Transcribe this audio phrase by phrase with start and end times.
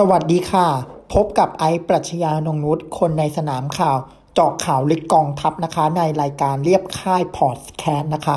[0.00, 0.68] สวัสดีค่ะ
[1.14, 3.98] พบกับไอซ์ปรัชญานงนุษคนในสนามข่าว
[4.34, 8.36] เจาะข่าวลึกกองทัพนะคะ ในรายการเรียบค่ายพอดแคสต์นะคะ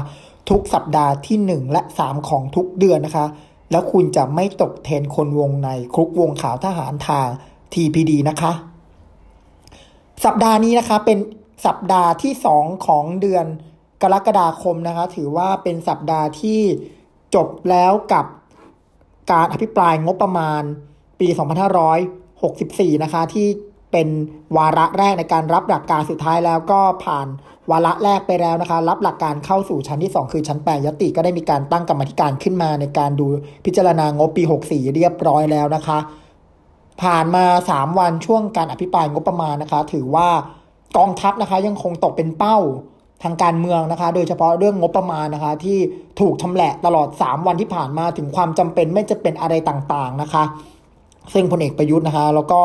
[0.49, 3.25] ทุกสัปดาห์ที่ 1 และ 3 ของทุกเดือนนะคะ
[3.71, 7.27] แล้วคุณจะไม่ตกเทรนคนวงในคลุกวงข่าวทหารทาง
[7.73, 8.51] TPD นะคะ
[10.25, 11.17] สัปดาห์นี้นะคะเป็น
[11.65, 13.45] สัปดาห์ที่ 2 ของเดือน
[14.01, 16.61] กรกฎาคมนะคะ ถือว่าเป็นสัปดาห์ที่
[17.35, 18.25] จบแล้วกับ
[19.31, 20.63] การอภิปรายงบประมาณ
[21.21, 21.27] ปี
[22.15, 23.47] 2564 นะคะ ที่
[23.91, 24.07] เป็น
[24.57, 27.27] วาระแรกในการรับหลักการสุดท้ายแล้วก็ผ่าน
[27.71, 33.27] วาระแรกไปแล้วนะคะ รับหลักการเข้าสู่ชั้นที่ 2 คือชั้นแปยติก็ได้มีการตั้งกรรมธิการขึ้นมาในการดู
[33.65, 35.99] พิจารณางบปี 64 เรียบร้อยแล้วนะคะ
[37.01, 40.29] ผ่านมา 3 วันช่วงการอภิปรายงบประมาณนะคะ ถือว่า
[40.97, 42.57] กองทัพนะคะยังคงตกเป็นเป้า
[43.23, 45.77] ทางการเมืองนะคะ โดยเฉพาะเรื่องงบประมาณนะคะ ที่
[46.19, 50.43] ถูกทำแหละตลอด 3 วันที่ผ่านมาถึงความจำเป็นไม่จะเป็นอะไรต่างๆนะคะ
[51.33, 52.61] ซึ่งพลเอกประยุทธ์นะคะ แล้วก็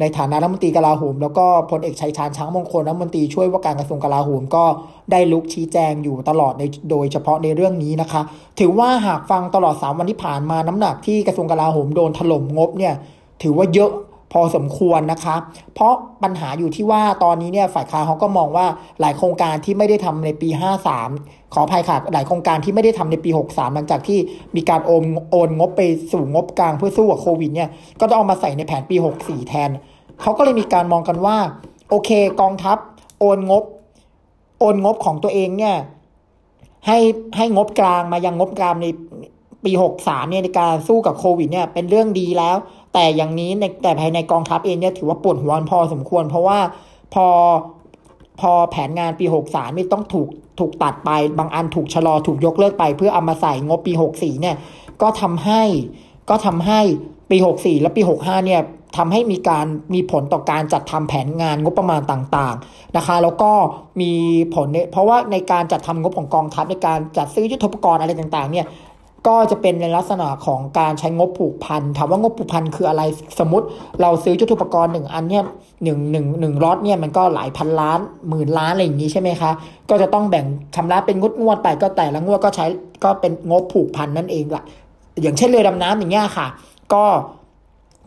[0.00, 4.64] ในฐานะรัฐมนตรีกลาโหม แล้วก็พลเอกชัยชาญช้างมงคลรัฐมนตรีช่วยว่าการกระทรวงกลาโหมก็
[5.10, 8.20] ได้ลุกชี้แจงอยู่ตลอดในโดยเฉพาะในเรื่องนี้นะคะ
[8.60, 12.94] ถือว่าหากฟังตลอด 3 วันที่ผ่านมาน้ำหนักที่กระทรวงกลาโหมโดนถล่มงบเนี่ย
[13.42, 13.90] ถือว่าเยอะ
[14.32, 15.36] พอสมควรนะคะ
[15.74, 18.66] เพราะปัญหาอยู่ที่ว่าตอนนี้เนี่ยฝ่ายค้านเขาก็มองว่า
[19.00, 20.48] หลายโครงการที่ไม่ได้ทำในปี
[20.98, 24.18] 53 ขออภัยค่ะ หลายโครงการที่ไม่ได้ทำในปี 63 หลังจากที่
[24.56, 27.68] มีการโอนโอนงบไปสู่งบกลางเพื่อสู้กับโควิดเนี่ย
[28.00, 29.70] ก็ต้องเอามาใส่ในแผนปี 64 แทน
[30.20, 31.36] เขาก็เลยมีการมองกันว่า
[31.90, 32.78] โอเค กองทัพ
[33.20, 33.64] โอนงบ
[34.60, 35.76] โอนงบของตัวเองเนี่ย
[36.86, 36.98] ให้
[37.36, 38.86] ให้งบกลางมายังงบกลางใน
[39.64, 42.56] ปี 63 เนี่ยในการสู้กับโควิดเนี่ยเป็นเรื่องดีแล้ว
[42.92, 46.58] แต่อย่างนี้ในแต่ภายในกองทัพเองเนี่ยถือว่าปวดหัวพอสมควร เพราะว่า
[47.14, 47.26] พอ
[48.40, 50.28] พอแผนงานปี 63นี่ต้องถูก
[50.58, 54.56] ถูกตัดไป บางอันถูกชะลอถูกยกเลิกไป เพื่อเอามาใส่งบปี 64เนี่ย
[55.02, 55.62] ก็ทำให้
[56.30, 56.80] ก็ทำให้
[57.30, 58.60] ปี 64 และปี 65เนี่ย
[58.96, 63.50] ทำให้มีการมีผลต่อการจัดทำแผนงานงบประมาณต่างๆนะคะ แล้วก็
[64.00, 64.12] มี
[64.54, 68.66] ผลเพราะว่าในการจัดทำงบของกองทัพในการจัดซื้อยุทธปกรณ์อะไรต่างๆ เนี่ย
[69.26, 73.02] ก็จะเป็นในลักษณะของการใช้งบผูกพันถามว่างบผูกพันคืออะไร
[73.40, 73.66] สมมติ
[74.02, 75.44] เราซื้อยุทธปกรณ์หนึ่งอันเนี่ย
[75.84, 79.50] หนึ่งหนึ่งหนึ่งรอเนี่ยมันก็หลายพันล้านหมื่นล้านอะไรอย่างนี้ใช่ไหมคะ
[79.90, 80.46] ก็จะต้องแบ่ง
[80.76, 82.66] ชำระเป็นงดงวดไปก็แต่ละงวดก็ใช้
[83.04, 84.62] ก็เป็นงบผูกพันนั่นเองละ
[85.22, 86.46] อย่างเช่นเรือดำน้ำอย่างเงี้ยค่ะ
[86.92, 87.04] ก็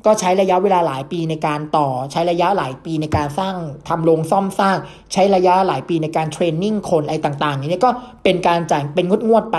[0.05, 3.55] ก็ใช้ระยะเวลาหลายปีในการต่อ ใช้ระยะหลายปีในการสร้าง
[3.87, 4.77] ทำโรงซ่อมสร้าง
[5.13, 7.91] ใช้ระยะหลายปีในการเทรนนิ่งคนอะไรต่างๆอย่างนี้ก็
[8.23, 9.57] เป็นการจ่ายเป็นงวดงวดไป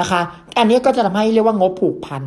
[0.00, 0.20] นะคะ
[0.58, 2.22] อันนี้ก็จะทำให้เรียกว่างบผูกพัน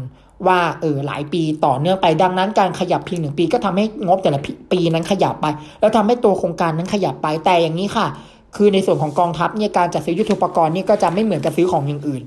[0.47, 4.39] ว่าเออหลายปีต่อเนื่องไปดังนั้นการขยับเพียงหนึ่งปีก็ทำให้งบแต่ละ
[4.71, 5.45] ปีนั้นขยับไป
[5.79, 8.07] แล้วทำให้ตัวโครงการนั้นขยับไปแต่อย่างนี้ค่ะ
[8.55, 12.21] คือในส่วนของกองทัพเนี่ยการจัดซื้อยุทธปกรณ์นี่ก็จะไม่เหมือนกับซื้อของอย่างอื่น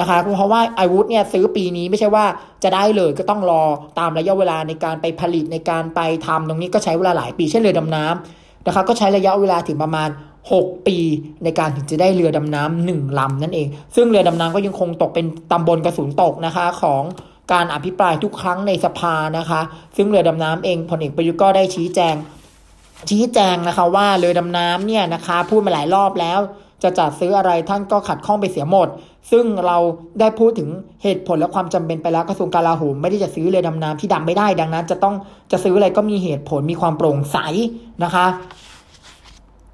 [0.00, 2.24] นะคะเพราะว่าอาวุธเนี่ยซื้อปีนี้ไม่ใช่ว่า
[2.62, 3.62] จะได้เลยก็ต้องรอ
[3.98, 10.08] ตามระยะเวลาในการไปผลิตในการไปทำตรงนี้ก็ใช้เวลาหลายปีเช่นเรือดำน้ำนะคะก็ใช้ระยะเวลาถึงประมาณ
[10.48, 10.98] 6 ปี
[11.44, 17.02] ในการถึงจะได้เรือดำน้ำหนึ่งลำนั่นเอง ซึ่งเรือดำน้ำก็ยังคงตกเป็นตำบลกระสุนตกนะคะของ
[17.52, 19.60] การอภิปรายทุกครั้งในสภานะคะ
[19.96, 22.14] ซึ่งเรือดำน้ำเองพลเอกประยุทธ์ก็ได้ชี้แจง
[23.10, 26.40] ชี้แจงนะคะว่าเรือดำน้ำเนี่ยนะคะพูดมาหลายรอบแล้ว
[26.82, 28.88] จะจัดซื้ออะไรท่านก็ขัดข้องไปเสียหมด
[29.30, 29.76] ซึ่งเรา
[30.20, 30.68] ได้พูดถึง
[31.02, 35.14] เหตุผลและความจำเป็นไปแล้วกระทรวงกลาโหมไม่ได้จะซื้อเรือดำน้ำที่ดำไม่ได้ดังนั้น จะต้อง
[35.52, 37.38] จะซื้ออะไรก็มีเหตุผลมีความโปร่งใส
[38.04, 38.26] นะคะ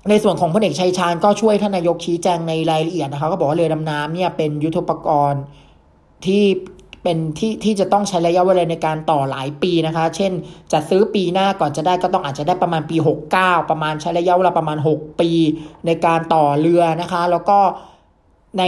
[0.08, 5.42] ในส่วนของพลเอกชัยชาญก็ช่วยท่านนายกชี้แจงในรายละเอียดนะคะก็บอกว่าเรือดำน้ำเนี่ยเป็นยุทธปกรณ์
[6.26, 6.44] ที่
[7.02, 10.32] เป็นที่ที่จะต้องใช้ระยะเวลาในการต่อหลายปีนะคะ เช่น
[10.72, 12.96] จะซื้อปีหน้าก่อนจะได้ก็ต้องอาจจะได้ประมาณปี
[13.34, 15.30] 69 ประมาณใช้ระยะเวลาประมาณ 6 ปี
[15.86, 17.58] ในการต่อเรือนะคะ แล้วก็
[18.58, 18.62] ใน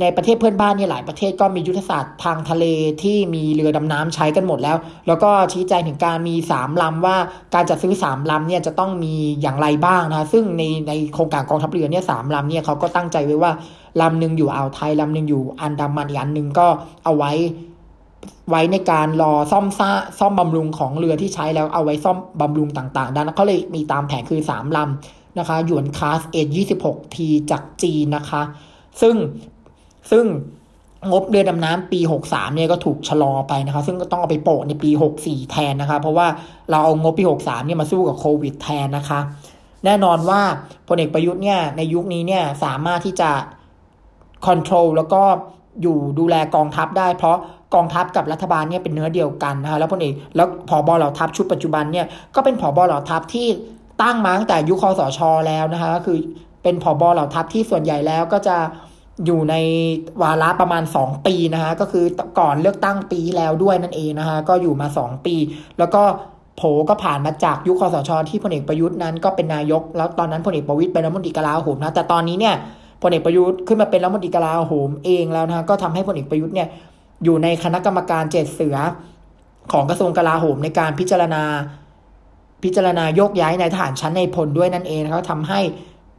[0.00, 2.64] ในประเทศเพื่อนบ้านเนี่ยหลายประเทศก็มียุทธศาสตร์ทางทะเล
[3.02, 4.76] ที่มีเรือดำน้ำใช้กันหมดแล้ว
[5.06, 7.16] แล้วก็ชี้แจงถึงการมี3ลำว่า
[7.54, 13.52] การจัดซื้อ3ลำเนี่ยจะต้องมีอย่างไรบ้างนะซึ่งในในโครงการกองทัพเรือเนี่ยสามลำเนี่ยเขาก็ตั้งใจไว้ว่า
[14.00, 16.66] ลำหนึ่งอยู่อ่าวไทยลำหนึ่งอยู่อันดามันอีกอันหนึ่งก็
[17.04, 17.32] เอาไว้
[18.50, 28.42] ไว้ในการรอซ่อมซ่าซ่อมบำรุงของเรือที่ใช้แล้วเอาไว้ซ่อมบำรุงต่างๆดังนั้นเขาเลยมีตามแผนคือ3ลำนะคะหยวนคลาสเอ็ดยี่สิบหกทีจากจีนนะคะ
[29.00, 29.14] ซึ่ง
[30.10, 30.24] ซึ่ง
[31.10, 36.26] งบเรือดำน้ำปี 63 เนี่ยก็ถูกชะลอไปนะคะ ซึ่งก็ต้องเอาไปโปะในปี 64 แทนนะคะ เพราะว่า
[36.70, 39.20] เราเอางบปี 63 เนี่ยมาสู้กับโควิดแทนนะคะ
[39.84, 40.40] แน่นอนว่า
[40.88, 43.30] พลเอกประยุทธ์เนี่ยในยุคนี้เนี่ยสามารถที่จะ
[44.46, 45.22] คอนโทรลแล้วก็
[45.82, 47.36] อยู่ดูแลกองทัพได้เพราะ
[47.74, 53.48] กองทัพกับรัฐบาลเนี่ยเป็นเนื้อเดียวกันนะคะแล้วพลเอกแล้วผอบอเหล่าทัพชุดปัจจุบันเนี่ยก็เป็นผอบอเหล่าทัพที่
[54.02, 56.18] ตั้งมาตั้งแต่ยุคคอสช แล้วนะคะก็คือ
[56.64, 58.56] เป็นผอบอเหล่าทัพที่ส่วนใหญ่แล้วก็จะ
[59.26, 59.54] อยู่ใน
[60.22, 62.04] วาระประมาณ 2 ปีนะคะก็คือ
[62.38, 65.36] ก่อนเลือกตั้งปีแล้วด้วยนั่นเองนะคะก็อยู่มา 2 ปี
[65.78, 66.02] แล้วก็
[66.56, 72.54] โผก็ผ่านมาจากยุคคอสชที่พลเอกประยุทธ์นั้นก็เป็นนายก แล้วตอนนั้นพลเอกประวิตยเป็นรัฐมนตรีกลาโหมนะแต่ตอนนี้เนี่ย
[73.02, 76.68] พลเอกประยุทธ์ขึ้นมาเป็นรัฐมนตรีกลาโหมเองแล้วนะก็ทำให้พลเอกประยุทธ์เนี่ย
[77.24, 78.76] อยู่ในคณะกรรมการเจ็ดเสือ
[79.72, 81.42] ของกระทรวงกลาโหมในการพิจารณา
[82.64, 85.60] พิจารณาโยกย้ายในทหารชั้นในพลด้วยนั่นเองนะครับทำให้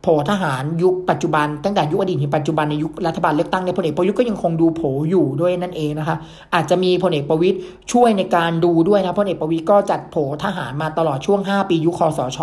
[0.06, 6.16] โผทหารยุคปัจจุบัน ตั้งแต่ยุคอดีตถึงปัจจุบันในยุครัฐบาลเลือกตั้งในพลเอกประยุทธ์ก็ยังคงดูโผอยู่ด้วยนั่นเองนะคะ
[6.54, 7.57] อาจจะมีพลเอกประวิตย
[7.92, 12.40] ช่วยในการดูด้วยนะพลเอกประวิตยก็จัดโผทหารมาตลอดช่วง 5 ปียุคคอสช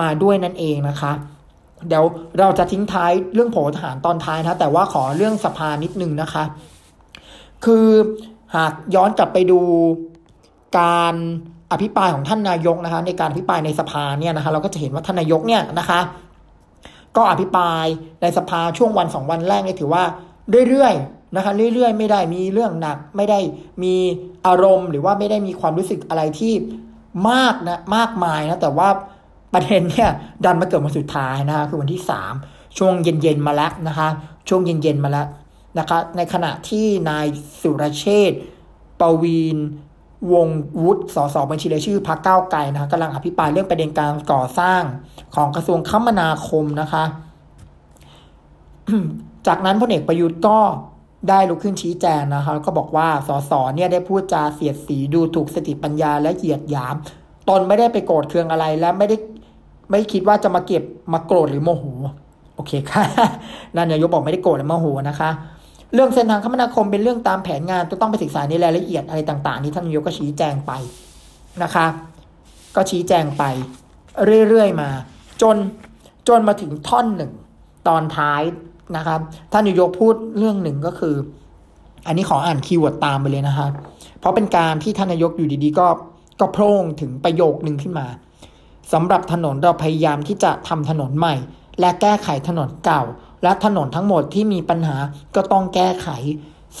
[0.00, 1.12] มาด้วยนั่นเองนะคะ
[1.88, 2.04] เดี๋ยว
[2.38, 6.44] เราจะทิ้งท้ายเรื่องโผทหารตอนท้ายนะแต่ว่าขอเรื่องสภานิดนึงนะคะ
[7.64, 7.86] คือ
[8.56, 9.60] หากย้อนกลับไปดู
[10.78, 11.14] การ
[11.72, 16.00] อภิปรายของท่านนายกนะคะ ในการอภิปรายในสภาเนี่ยนะคะ เราก็จะเห็นว่าท่านนายกเนี่ยนะคะ
[17.16, 17.86] ก็อภิปราย
[18.22, 20.04] ในสภาช่วงวันสองวันแรกนี่ถือว่า
[20.68, 23.38] เรื่อยๆนะคะเรื่อยๆ ไม่ได้มีเรื่องหนัก ไม่ได้
[23.82, 23.94] มี
[24.46, 26.52] อารมณ์ หรือว่าไม่ได้มีความรู้สึกอะไรที่
[27.30, 28.88] มากนะมากมายนะแต่ว่า
[29.52, 30.10] ประเด็นเนี่ย
[30.44, 32.34] ดันมาเกิดวันสุดท้ายนะคะคือวันที่สาม
[32.78, 34.08] ช่วงเย็นๆมาแล้วนะคะ
[34.48, 35.26] ช่วงเย็นๆมาแล้ว
[35.78, 37.26] นะคะในขณะที่นาย
[37.60, 38.32] สุรเชษ
[39.00, 39.58] ปวีน
[40.32, 40.48] วง
[40.84, 44.82] วุฒิสสบัญชีรายชื่อพรรคก้าวไกลนะกำลังอภิปรายเรื่องประเด็นการก่อสร้าง
[45.34, 47.04] ของกระทรวงคมนาคมนะคะ
[49.46, 50.58] จากนั้นพลเอกประยุทธ์ก็
[51.28, 56.94] ได้ลุกขึ้นชี้แจงนะคะแล้วก็บอกว่าสสเนี่ยได้พูดจาเสียดสีดูถูกสติปัญญาและเหยียดหยาม
[57.48, 59.16] ตนไม่ได้ไปโกรธเคืองอะไรและไม่ได้
[59.90, 61.84] ไม่คิดว่าจะมาเก็บมาโกรธหรือโมโห
[62.54, 63.04] โอเคค่ะ
[63.76, 65.30] นายกบอกไม่ได้โกรธหรือโมโหนะคะ
[65.94, 70.72] เรื่องเส้นทางคมนาคมเป็นเรื่องตามแผนงานต้องไปศึกษาในรายละเอียดอะไรต่างๆ นี้ท่านนายกก็ชี้แจงไป
[71.62, 71.86] นะคะ
[72.76, 73.44] ก็ชี้แจงไป
[74.48, 74.88] เรื่อยๆมา
[75.42, 75.56] จน
[76.28, 77.32] จนมาถึงท่อนหนึ่ง
[77.88, 78.42] ตอนท้าย
[78.96, 79.20] นะครับ
[79.52, 81.14] ท่านนายกพูดเรื่องหนึ่งก็คือ
[82.06, 83.66] อันนี้ขออ่าน keyword ตามไปเลยนะคะ
[84.20, 85.86] เพราะเป็นการที่ท่านนายกอยู่ดีๆ ก็
[86.40, 88.06] ก็โพร่งถึงประโยคหนึ่งขึ้นมา
[88.92, 91.34] สำหรับถนนเราพยายามที่จะทำถนนใหม่
[91.80, 93.02] และแก้ไขถนนเก่า
[93.46, 94.96] และถนนทั้งหมดที่มีปัญหา
[95.34, 96.08] ก็ต้องแก้ไข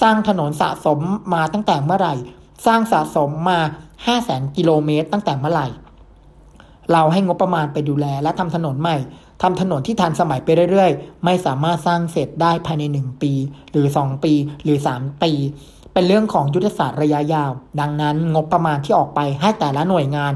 [0.00, 1.00] สร้างถนนสะสม
[1.34, 2.14] มาตั้งแต่เมื่อไหร่
[2.66, 5.68] สร้างสะสมมา5 0 0แสนกิโลเมตรตั้งแต่เมื่อไหร่
[6.92, 8.96] เราให้งบประมาณไปดูแลและทำถนนใหม่
[9.42, 13.32] ทำถนนที่ทันสมัยไปเรื่อยๆ ไม่สามารถสร้างเสร็จได้ภายใน 1 ปี
[13.72, 14.32] หรือ 2 ปี
[14.64, 15.32] หรือ 3 ปี
[15.92, 20.32] เป็นเรื่องของยุทธศาสตร์ระยะยาว ดังนั้นงบประมาณที่ออกไปให้แต่ละหน่วยงาน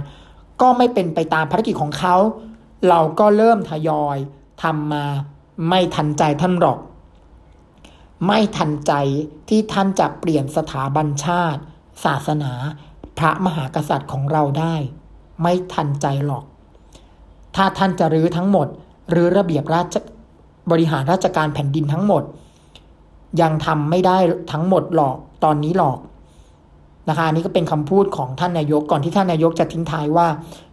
[0.60, 2.16] ก็ไม่เป็นไปตามภารกิจของเขา
[2.88, 4.16] เราก็เริ่มทยอย
[4.62, 5.04] ทำมา
[5.68, 6.78] ไม่ทันใจท่านหรอก
[8.26, 8.92] ไม่ทันใจ
[9.48, 11.60] ที่ท่านจะเปลี่ยนสถาบันชาติ
[12.04, 12.52] ศาสนา
[13.18, 14.74] พระมหากษัตริย์ของเราได้
[15.42, 16.44] ไม่ทันใจหรอก
[17.56, 18.66] ถ้าท่านจะรื้อทั้งหมด
[19.10, 19.94] หรือระเบียบราช
[20.70, 22.22] บริหารราชการแผ่นดินทั้งหมด
[23.40, 24.18] ยังทำไม่ได้
[24.52, 25.98] ทั้งหมดหรอกตอนนี้หรอก
[27.08, 30.28] นะคะนนี้ก็เป็นคำพูดของท่านนายกก่อนที่ท่านนายกจะทิ้งท้ายว่า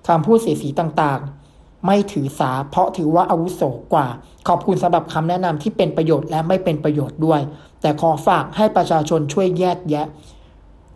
[0.08, 1.20] คำพูดเสียสีต่าง
[1.86, 3.62] ไม่ถือสา เพราะถือว่าอาวุโส
[3.94, 4.08] กว่า
[4.48, 7.42] ขอบคุณสำหรับคำแนะนำที่เป็นประโยชน์และไม่เป็นประโยชน์ด้วย
[7.82, 10.08] แต่ขอฝากให้ประชาชนช่วยแยกแยะ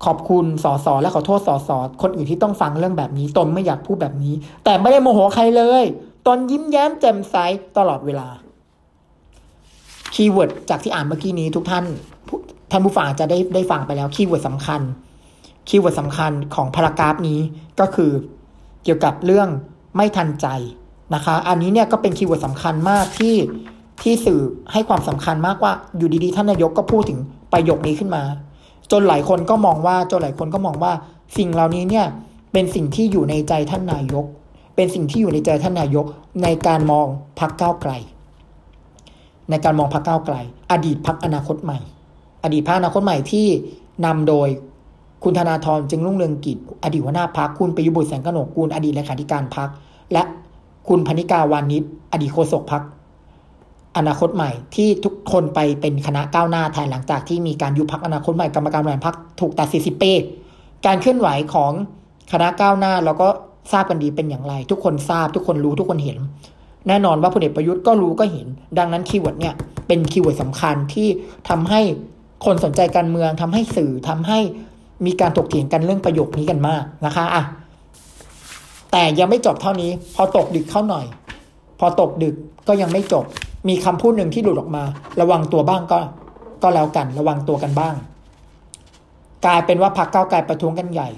[0.05, 1.69] ขอบคุณสสและขอโทษสส
[2.01, 4.33] คนอื่นที่ต้องฟังเรื่องแบบนี้ ตนไม่อยากพูดแบบนี้
[4.63, 5.83] แต่ไม่ได้โมโหใครเลย
[6.27, 7.35] ตนยิ้มแย้มแจ่มใส
[7.77, 8.27] ตลอดเวลา
[10.13, 11.85] keyword จากที่อ่านเมื่อกี้นี้ทุกท่าน
[12.71, 14.81] ท่านผู้ฟังจะได้ได้ฟังไปแล้ว keyword สำคัญ
[15.67, 17.39] keyword สำคัญของ paragraph นี้
[17.79, 18.11] ก็คือ
[18.83, 19.49] เกี่ยวกับเรื่อง
[19.95, 20.47] ไม่ทันใจ
[21.13, 23.35] นะคะ อันนี้เนี่ยก็เป็น keyword สำคัญมากที่
[24.01, 27.19] ที่สื่อให้ความสำคัญมากว่าอยู่ดีๆท่านนายกก็พูดถึง
[27.53, 28.23] ประโยคนี้ขึ้นมา
[28.91, 30.91] จนหลายคนก็มองว่าจนหลายคนก็มองว่า
[31.37, 32.05] สิ่งเหล่านี้เนี่ย
[32.53, 34.25] เป็นสิ่งที่อยู่ในใจท่านนายก
[34.75, 36.05] เป็นสิ่งที่อยู่ในใจท่านนายก
[36.43, 37.07] ในการมอง
[37.39, 37.91] พักเก้าไกล
[39.49, 40.35] ในการมองพักเก้าไกล
[40.71, 41.79] อดีตพักอนาคตใหม่
[42.43, 43.47] อดีตพักอนาคตใหม่ที่
[44.05, 44.47] นำโดย
[45.23, 49.69] คุณธนาธรจึงรุ่งเรืองกิจ อดีตหัวหน้าพักคุณประยุบุตรแสงกนกกูลอดีตเลขาธิการพัก
[50.13, 50.23] และ
[50.87, 52.83] คุณพนิกาวานิชอดีตโฆษกพัก
[53.97, 60.13] อนาคตใหม่ที่ทุกคนไปเป็นคณะก้าวหน้าแทนหลังจากที่มีการยุบพักอนาคตใหม่กรรมการบริหารพักถูกตัดสิทธิเป้
[60.85, 61.71] การเคลื่อนไหวของ
[62.31, 63.27] คณะก้าวหน้าเราก็
[63.71, 66.17] ทราบกันดีเป็นอย่างไร ทุกคนทราบทุกคนรู้ทุกคนเห็น
[66.87, 68.47] แน่นอนว่าพลเอกประยุทธ์ก็รู้ก็เห็น
[68.77, 69.55] ดังนั้น keyword เนี่ย
[69.87, 71.07] เป็น keyword สำคัญที่
[71.49, 71.81] ทำให้
[72.45, 74.39] คนสนใจการเมืองทำให้สื่อทำให้
[75.05, 77.43] มีการถกเถียงกันเรื่องประโยคนี้กันมากนะคะอะ
[78.91, 81.05] แต่ยังไม่จบเท่านี้ พอตกดึกเข้าหน่อย
[81.79, 82.35] พอตกดึก
[82.67, 83.25] ก็ยังไม่จบ
[83.69, 84.83] มีคำพูดหนึ่งที่หลุดออกมา
[85.21, 85.99] ระวังตัวบ้างก็
[86.63, 87.95] ก็แล้วกัน ระวังตัวกันบ้าง
[89.45, 91.09] กลายเป็นว่าพักเก้าไกลประท้วงกันใหญ่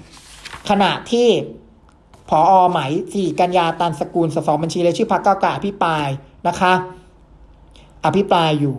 [0.68, 1.28] ขณะที่
[2.28, 2.80] พออไหม
[3.12, 6.06] สี่กัญญาตันสกุลสสบัญชีเลยชื่อพักเก้าไกลอภิปราย
[6.48, 6.72] นะคะ
[8.04, 8.76] อภิปรายอยู่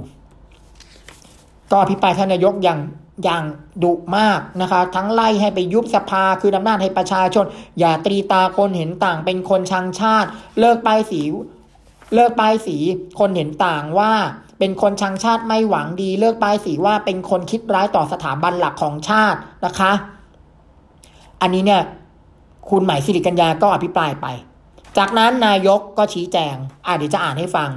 [1.72, 2.80] ก็อภิปรายท่านนายกย่าง
[3.24, 3.44] อย่าง
[3.84, 7.46] ดุมากนะคะ ทั้งไล่ให้ไปยุบสภาคืออำนาจให้ประชาชน
[7.80, 10.30] อย่าตรีตาคนเห็นต่างเป็นคนชังชาติ
[10.60, 11.22] เลิกป้ายสี
[12.14, 12.78] เลิกป้ายสี
[13.20, 14.14] คนเห็นต่างว่า
[14.60, 19.92] เป็นคนชังชาติไม่หวังดี เลิกป้ายสีว่าเป็นคนคิดร้ายต่อสถาบันหลักของชาตินะคะ
[21.42, 21.82] อันนี้เนี่ย
[22.70, 24.28] คุณหมายสิริกัญญาก็อภิปรายไป
[24.98, 26.56] จากนั้นนายกก็ชี้แจง
[26.86, 27.70] อ่าเดี๋ยวจะอ่านให้ฟัง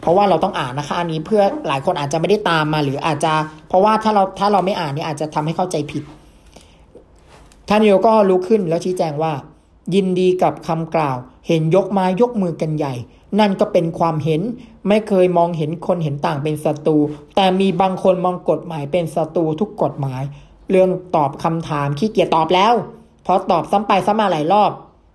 [0.00, 3.32] เพราะว่าเราต้องอ่านนะคะ อันนี้เพื่อหลายคนอาจจะไม่ได้ตามมา หรืออาจจะ
[3.68, 6.02] เพราะว่าถ้าเราถ้าเราไม่อ่านเนี่ยอาจจะทำให้เข้าใจผิด
[7.68, 9.32] ท่านนายกก็ลุกขึ้นแล้วชี้แจงว่า
[9.94, 11.16] ยินดีกับคำกล่าว
[11.48, 12.94] เห็นยกมายกมือกันใหญ่
[13.38, 14.40] นั่นก็เป็นความเห็น
[14.88, 16.96] ไม่เคยมองเห็นคนเห็นต่างเป็นศัตรู
[17.36, 20.22] แต่มีบางคนมองกฎหมายเป็นศัตรูทุกกฎหมาย
[20.70, 22.74] เรื่องตอบคำถามขี้เกียจตอบแล้ว
[23.30, 24.70] พราะตอบซ้ำไปซ้ำมาหลายรอบ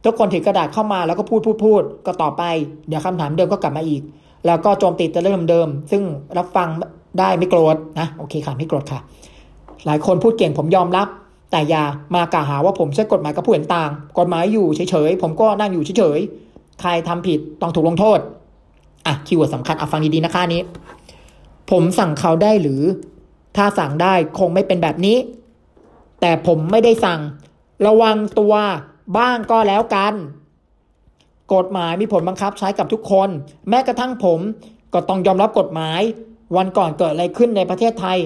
[0.05, 2.43] ทุกคนถือกระดาษเข้ามาแล้วก็พูดพูดพูดก็ต่อไป
[2.87, 4.01] เดี๋ยวคำถามเดิมก็กลับมาอีก
[4.45, 6.03] แล้วก็โจมตีแต่เรื่องเดิม ซึ่ง
[6.37, 6.69] รับฟัง
[7.19, 8.99] ได้ไม่โกรธนะโอเคค่ะไม่โกรธค่ะ
[9.85, 11.07] หลายคนพูดเก่งผมยอมรับ
[11.51, 11.83] แต่อย่า
[12.15, 18.19] มากล่าวหาว่าผมใช้กฎหมายกับผู้เห็นต่าง กฎหมายอยู่เฉยๆผมก็นั่งอยู่เฉยๆใครทำผิดต้องถูกลงโทษ
[19.05, 20.61] อะคีย์เวิร์ดสำคัญเอาฟังดีๆนะคะนี้
[21.71, 22.81] ผมสั่งเขาได้หรือ
[23.57, 25.17] ถ้าสั่งได้คงไม่เป็นแบบนี้
[26.21, 27.19] แต่ผมไม่ได้สั่ง
[27.87, 28.53] ระวังตัว
[29.17, 30.13] บ้างก็แล้วกัน
[31.53, 33.29] กฎหมายมีผลบังคับใช้กับทุกคน
[33.69, 34.39] แม้กระทั่งผม
[34.93, 36.01] ก็ต้องยอมรับกฎหมาย
[36.57, 38.17] วันก่อนเกิดอะไรขึ้นในประเทศไทย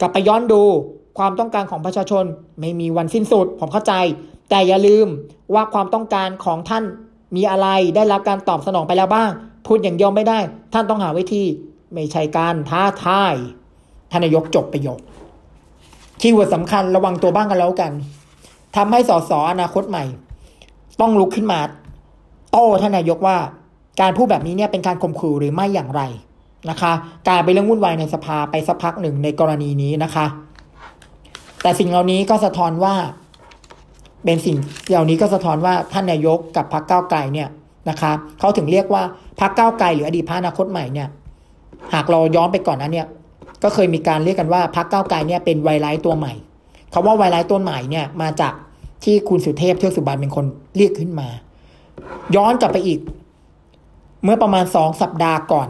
[0.00, 0.62] กลับไปย้อนดู
[1.18, 2.24] ความต้องการของประชาชน
[2.60, 3.94] ไม่มีวันสิ้นสุด ผมเข้าใจ
[4.50, 5.06] แต่อย่าลืม
[5.54, 6.84] ว่าความต้องการของท่าน
[7.36, 9.30] มีอะไรได้รับการตอบสนองไปแล้วบ้าง
[9.66, 10.38] พูดอย่างเดียวไม่ได้
[10.72, 11.44] ท่านต้องหาวิธี
[11.92, 13.34] ไม่ใช่การท้าทาย
[14.10, 15.00] ท่านนายกจบประโยค
[16.20, 17.92] คีย์เวิร์ดสำคัญระวังตัวบ้างกันแล้วกัน
[18.76, 20.04] ทำให้สสอนาคตใหม่
[21.00, 21.60] ต้องลุกขึ้นมา
[22.50, 23.36] โต้ท่านนายกว่า
[24.00, 26.02] การพูดแบบนี้เนี่ยเป็นการข่มขู่หรือไม่อย่างไร
[26.70, 26.92] นะคะ
[27.28, 30.26] กลายเป็นเรื่องวุ่นวายในสภาไปสักพักหนึ่งในกรณีนี้นะคะ
[31.62, 32.94] แต่สิ่งเหล่านี้ก็สะท้อนว่า
[34.24, 34.56] เป็นสิ่ง
[34.90, 37.48] เหล่านี้ก็สะท้อนว่าท่านนายกกับพรรคก้าวไกลเนี่ย
[37.90, 39.02] นะคะเขาถึงเรียกว่า
[39.40, 41.08] พรรคก้าวไกลหรืออดีตพรรคอนาคตใหม่เนี่ย
[41.94, 43.06] หากเราย้อนไปก่อนนั้นเนี่ย
[43.62, 46.32] ก็เคยมีการเรียกกันว่าพรรคก้าวไกลเนี่ยเป็นไวรัสตัวใหม่
[46.92, 48.52] คาว่าไวรัสตัวใหม่เนี่ยมาจาก
[49.04, 50.44] ที่คุณสุเทพเทือกสุบานเป็นคน
[50.76, 51.28] เรียกขึ้นมา
[52.36, 53.00] ย้อนกลับไปอีก
[54.24, 55.68] เมื่อประมาณสองสัปดาห์ก่อน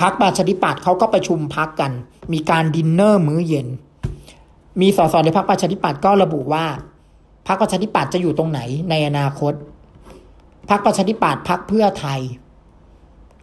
[0.00, 1.92] พักประชาธิปัตย์เขาก็ประชุมพักกัน
[2.32, 3.68] มีการดินเนอร์มื้อเย็น
[4.80, 6.66] มีสสในพักประชาธิปัตย์ก็ระบุว่า
[7.48, 8.60] พักประชาธิปัตย์จะอยู่ตรงไหน
[8.90, 9.52] ในอนาคต
[10.70, 12.20] พักประชาธิปัตย์พักเพื่อไทย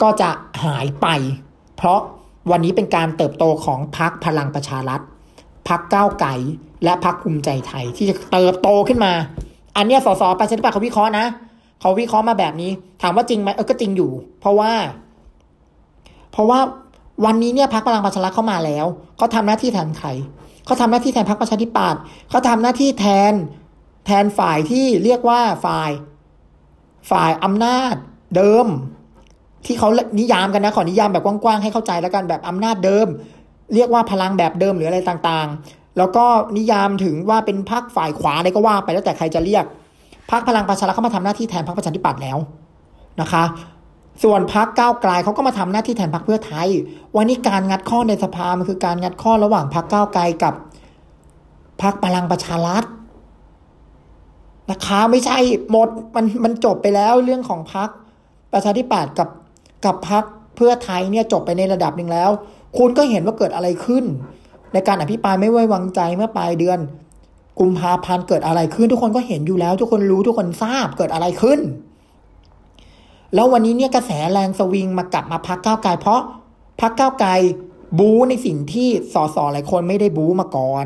[0.01, 0.29] ก็จะ
[0.63, 1.07] หายไป
[1.77, 1.99] เพราะ
[2.51, 5.01] วันนี้เป็นการเติบโตของพักพลังประชารัฐ
[5.67, 6.33] พักก้าวไก่
[6.83, 9.13] และพักภูมิใจไทยที่จะเติบโตขึ้นมา
[9.77, 11.25] อันนี้สสประชาธิปัตย์เขาวิเคราะห์นะ
[11.79, 12.71] เขาวิเคราะห์มาแบบนี้
[13.01, 14.71] ถามว่าจริงไหมเออก็จริงอยู่ เพราะว่า
[16.31, 16.59] เพราะว่า
[17.25, 18.85] วันนี้เนี่ยพักพลังประชารัฐเข้ามาแล้ว
[19.17, 20.09] เขาทำหน้าที่แทนใคร
[20.65, 23.33] เขาทำหน้าที่แทนพักประชาธิปัตย์เขาทำหน้าที่แทน
[24.05, 25.91] แทนฝ่ายที่เรียกว่าฝ่าย
[27.11, 27.95] ฝ่ายอำนาจ
[28.35, 28.67] เดิม
[29.65, 33.07] ที่เขานิยามกันนะขอนิยามแบบกว้างๆให้เข้าใจแล้วกันแบบอำนาจเดิม
[33.73, 36.25] เรียกว่าพลังแบบเดิมหรืออะไรต่างๆ แล้วก็
[36.57, 39.65] นิยามถึงว่าเป็นพรรคฝ่ายขวาอะไรก็ว่าไปแล้วแต่ใครจะเรียก
[40.31, 42.37] พรรคพลังประชารัฐเขามาทำหน้าที่แทนพรรคประชาธิปัตย์แล้ว
[43.21, 43.43] นะคะ
[44.23, 46.67] ส่วนพรรคก้าวไกลเขาก็มาทำหน้าที่แทนพรรคเพื่อไทย
[47.15, 50.53] วันนี้การงัดข้อในสภามันคือการงัดข้อระหว่างพรรคก้าวไกลกับ
[51.81, 52.83] พรรคพลังประชารัฐ
[54.71, 55.37] นะคะไม่ใช่
[55.71, 57.89] หมดมันมันจบไปแล้วเรื่องของพรรค
[58.53, 59.29] ประชาธิปัตย์กับ
[59.85, 60.23] กับพรรค
[60.55, 62.29] เพื่อไทยเนี่ยจบไปในระดับหนึ่งแล้ว
[62.77, 64.03] คุณก็เห็นว่าเกิดอะไรขึ้น
[64.73, 66.79] ในการอภิปรายไม่ไว้วางใจเมื่อปลายเดือน
[67.59, 71.59] กุมภาพันธ์เกิดอะไรขึ้น ทุกคนก็เห็นอยู่แล้ว ทุกคนรู้ทุกคนทราบเกิดอะไรขึ้น
[73.35, 76.21] แล้ววันนี้เนี่ยกระแสแรงสวิงมากลับมาพักก้าวไกลเพราะ
[76.81, 77.31] พักก้าวไกล
[77.99, 80.85] บู๊ในสิ่งที่สสหลายคนไม่ได้บู๊มาก่อน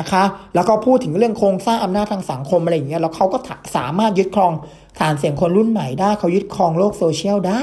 [0.00, 0.22] นะคะ
[0.54, 3.38] แล้วก็พูดถึงเรื่องโครงสร้างอำนาจทางสังคมอะไรอย่างเงี้ยแล้วเขาก็
[3.76, 4.52] สามารถยึดครอง
[4.98, 7.62] ฐานเสียงคนรุ่นใหม่ได้เขายึดครองโลกโซเชียลได้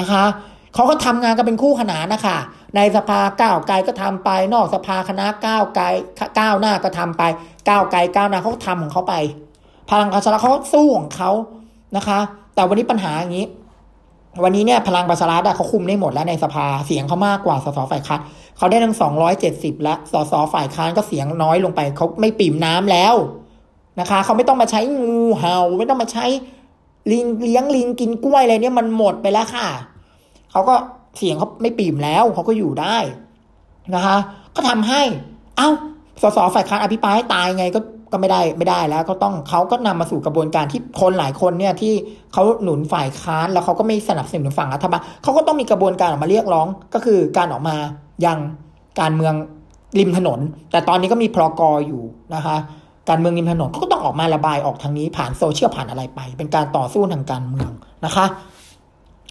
[0.00, 0.24] นะคะ
[0.76, 2.38] เขาก็ทำงานกันเป็นคู่ขนานนะคะ
[2.76, 5.84] ในสภาก้าวไกลก็ทำไป นอกสภาคณะก้าวไกล
[6.38, 7.22] ก้าวหน้าก็ทำไป
[7.68, 9.14] ก้าวไกลก้าวหน้าเขาทำของเขาไป
[9.90, 11.30] พลังประชารัฐเขาสู้ของเขา
[11.96, 12.18] นะคะ
[12.54, 13.46] แต่วันนี้ปัญหาอย่างนี้
[14.44, 18.20] วันนี้เนี่ยพลังประชารัฐเขาคุมได้หมดแล้วในสภาเสียงเขามากกว่าสสฝ่ายค้าน
[18.56, 23.14] เขาได้ทั้งสองร้อยเจ็ดสิบแล้วสสฝ่ายค้านก็เสียงน้อยลงไปเขาไม่ปิ่มน้ำแล้ว
[24.00, 26.24] นะคะเขาไม่ต้องมาใช้งูเห่าไม่ต้องมาใช้
[27.12, 29.68] ลิงเลี้ยงลิงกินกล้วยอะไรเนี่ยมันหมดไปแล้วค่ะ
[30.52, 30.74] เขาก็
[31.16, 32.96] เสียงเขาไม่ปีมแล้วเขาก็อยู่ได้
[33.94, 34.16] นะคะ
[34.54, 35.02] ก็ทำให้
[35.56, 35.70] เอา้า
[36.22, 37.80] สสฝ่ายค้านอภิปรายให้ตายไงก็
[38.12, 41.94] ก็ไม่ได้ไม่ได้แล้ว ก็ต้องเขาก็นำมาสู่กระบวนการที่คนหลายคนเนี่ยที่
[42.32, 47.76] เขาหนุนฝ่ายค้านแล้วเขาก็ไม่สนับสนุนฝั่งรัฐบาลเขาก็ต้องมีกระบวนการออกมาเรียกร้อง ก็คือการออกมา
[48.24, 48.38] ยัง
[49.00, 49.34] การเมือง
[49.98, 52.02] ริมถนน แต่ตอนนี้ก็มีพรกรอยู่
[52.34, 52.56] นะคะ
[53.08, 57.70] การเมืองริมถนนเขาก็ต้องออกมาระบายออกทางนี้ผ่านโซเชียลผ่านอะไรไป เป็นการต่อสู้ทางการเมือง
[58.04, 58.24] นะคะ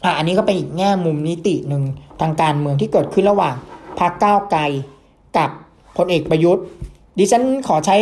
[0.03, 1.83] อะอันนี้ก็เป็นอีกแง่มุมนิติหนึ่ง
[2.21, 3.55] ทางการเมืองที่เกิดขึ้นระหว่าง
[3.99, 4.61] พรรคก้าวไกล
[5.37, 5.49] กับ
[5.97, 6.65] พลเอกประยุทธ์
[7.17, 7.97] ดิฉันขอใช้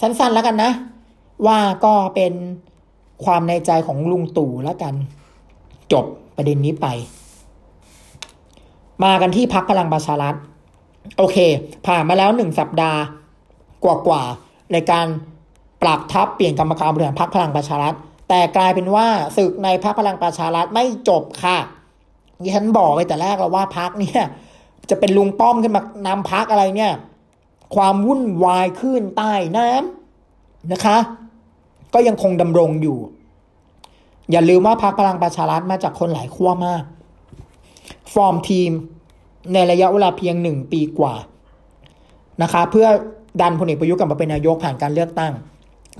[0.00, 0.70] สั้นๆแล้วกันนะ
[1.46, 2.32] ว่าก็เป็น
[3.24, 4.94] ความในใจของลุงตู่แล้วกัน
[5.92, 6.04] จบ
[6.36, 6.86] ประเด็นนี้ไป
[9.04, 10.34] มากันที่พักพลังประชารัฐ
[11.18, 11.36] โอเค
[11.86, 13.00] ผ่านมาแล้วหนึ่งสัปดาห์
[13.84, 15.06] กว่าๆในการ
[15.82, 17.94] ปรับทับเปลี่ยนกรรมการบริหารพักพลังประชารัฐ
[18.28, 19.06] แต่กลายเป็นว่า
[19.36, 21.58] ศึกในพักพลังประชารัฐไม่จบค่ะ
[22.44, 24.22] ที่ฉันบอกไปแต่แรกแล้วว่าพักเนี่ย
[24.90, 26.92] จะเป็นลุงป้อมขึ้นมานำพักอะไรเนี่ย
[27.74, 30.98] ความวุ่นวายขึ้นใต้น้ำนะคะ
[31.94, 32.98] ก็ยังคงดำรงอยู่
[34.30, 36.82] อย่าลืมว่าพักพลังประชารัฐมาจากคนหลายขั้วมาก
[38.14, 38.70] ฟอร์มทีม
[39.52, 41.14] ในระยะเวลาเพียงหนึ่งปีกว่า
[42.42, 42.86] นะคะ เพื่อ
[43.40, 45.32] ดันพลเอกประยุทธ์กลับมาเป็นนายกผ่านการเลือกตั้ง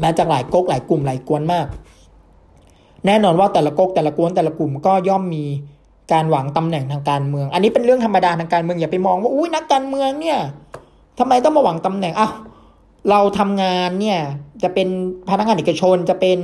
[0.02, 1.66] มาจากหลายก๊กหลายกลุ่มหลายกวนมาก
[3.06, 5.44] แน่นอนว่าแต่ละก๊กแต่ละกวนแต่ละกลุ่มก็ย่อมมี
[6.12, 10.38] การหวังตำแหน่งทางการเมือง อันนี้เป็นเรื่องธรรมดาทางการเมืองอย่าไปมองว่าอุ้ยนักการเมืองเนี่ย
[11.18, 12.32] ทำไมต้องมาหวังตำแหน่งอ้าว
[13.10, 14.18] เราทำงานเนี่ย
[14.62, 14.88] จะเป็น
[15.28, 16.38] พนักงานเอกชนจะเป็น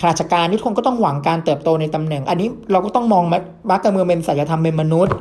[0.00, 3.24] ข้าราชการทุกคนก็ต้องหวังการเติบโตในตำแหน่ง อันนี้เราก็ต้องมอง
[3.70, 5.14] นักการเมืองเป็นสัจธรรมเป็นมนุษย์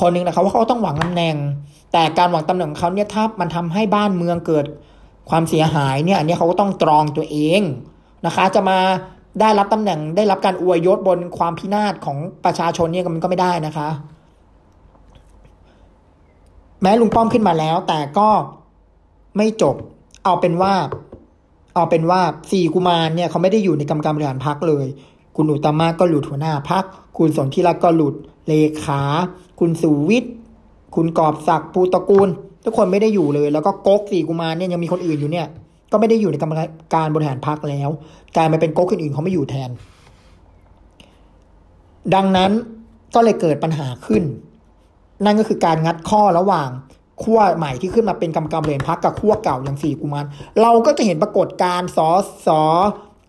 [0.00, 1.36] คนหนึ่งนะครับว่าเขาต้องหวังตำแหน่ง
[1.92, 4.66] แต่การหวังตำแหน่งของเขาเนี่ยถ้ามันทำให้บ้านเมืองเกิด
[5.30, 7.62] ความเสียหายเนี่ยอันนี้เขาก็ต้องตรองตัวเอง
[8.26, 8.78] นะคะ จะมา
[9.40, 13.88] ได้รับตำแหน่งได้รับการอวยยศบนความพินาศของประชาชนเนี่ยมันก็ไม่ได้นะคะ
[16.82, 18.28] แม้ลุงป้อมขึ้นมาแล้ว แต่ก็
[19.36, 19.76] ไม่จบ
[20.24, 20.74] เอาเป็นว่า
[21.74, 24.86] เอาเป็นว่าสี่กุมารเนี่ยเขาไม่ได้อยู่ในกรรมการบริหารพักเลย
[25.36, 26.84] คุณอุตมะก็หลุดหัวหน้าพัก
[27.18, 28.14] คุณสนธิรัตน์ก็หลุด
[28.46, 29.02] เลขา
[29.60, 30.34] คุณสุวิทย์
[30.94, 32.28] คุณกอบศักดิ์ปูตระกูล
[32.64, 35.46] ทุกคนไม่ได้อยู่เลย แล้วก็ก๊กสี่กุมารเนี่ยยังมีคนอื่นอยู่เนี่ย
[35.92, 36.52] ก็ไม่ได้อยู่ในกรรม
[36.94, 37.88] การบริหารพักแล้ว
[38.36, 39.70] กลายมาเป็นก๊กคนอื่นเขาไม่อยู่แทน
[42.14, 42.50] ดังนั้น
[43.14, 44.22] ก็เลยเกิดปัญหาขึ้น
[45.24, 46.68] นั่นก็คือการงัดข้อระหว่าง
[47.22, 50.24] ขั้วใหม่ที่ขึ้นมาเป็นกรรมการบริหารพักกับขั้วเก่าอย่างสี่กุมาร
[50.62, 52.08] เราก็จะเห็นปรากฏการสอ
[52.46, 52.62] สอ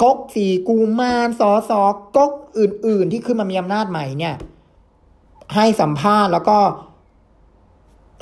[0.02, 1.82] ก๊กสี่กุมารสอสอ
[2.16, 4.36] ก๊กอื่น ๆ ที่ขึ้นมามีอำนาจใหม่เนี่ย
[5.56, 6.58] ให้สัมภาษณ์แล้วก็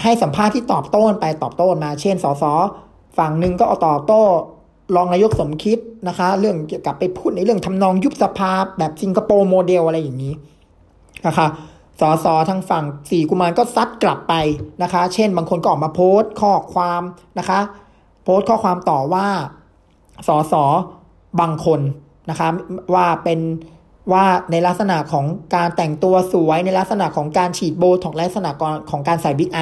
[0.04, 2.44] ให้สัมภาษณ์ที่ตอบโต้ไปตอบโต้มา เช่นสส
[3.18, 4.24] ฝั่งหนึ่งก็เอาต่อโต้
[4.96, 10.34] รองนายกสมคิดนะคะ เรื่องเกี่ยวกับไปพูดในเรื่องทำนองยุบสภาแบบสิงคโปร์โมเดลอะไรอย่างนี้
[11.28, 11.48] นะคะ
[12.00, 14.34] สสทางฝั่งสี่กุมารก็ซัดกลับไป
[14.84, 17.02] นะคะ เช่น บางคนก็ออกมาโพสต์ข้อความ
[17.40, 17.60] นะคะ
[18.24, 19.28] โพสต์ข้อความต่อว่า
[20.28, 20.54] สส
[21.40, 21.82] บางคน
[22.30, 22.48] นะคะ
[22.94, 23.40] ว่าเป็น
[24.12, 28.50] ว่าในลักษณะของการแต่งตัวสวยในลักษณะของการฉีดโบท็อกซ์ลักษณะ
[28.92, 29.60] ของการใส่ big eye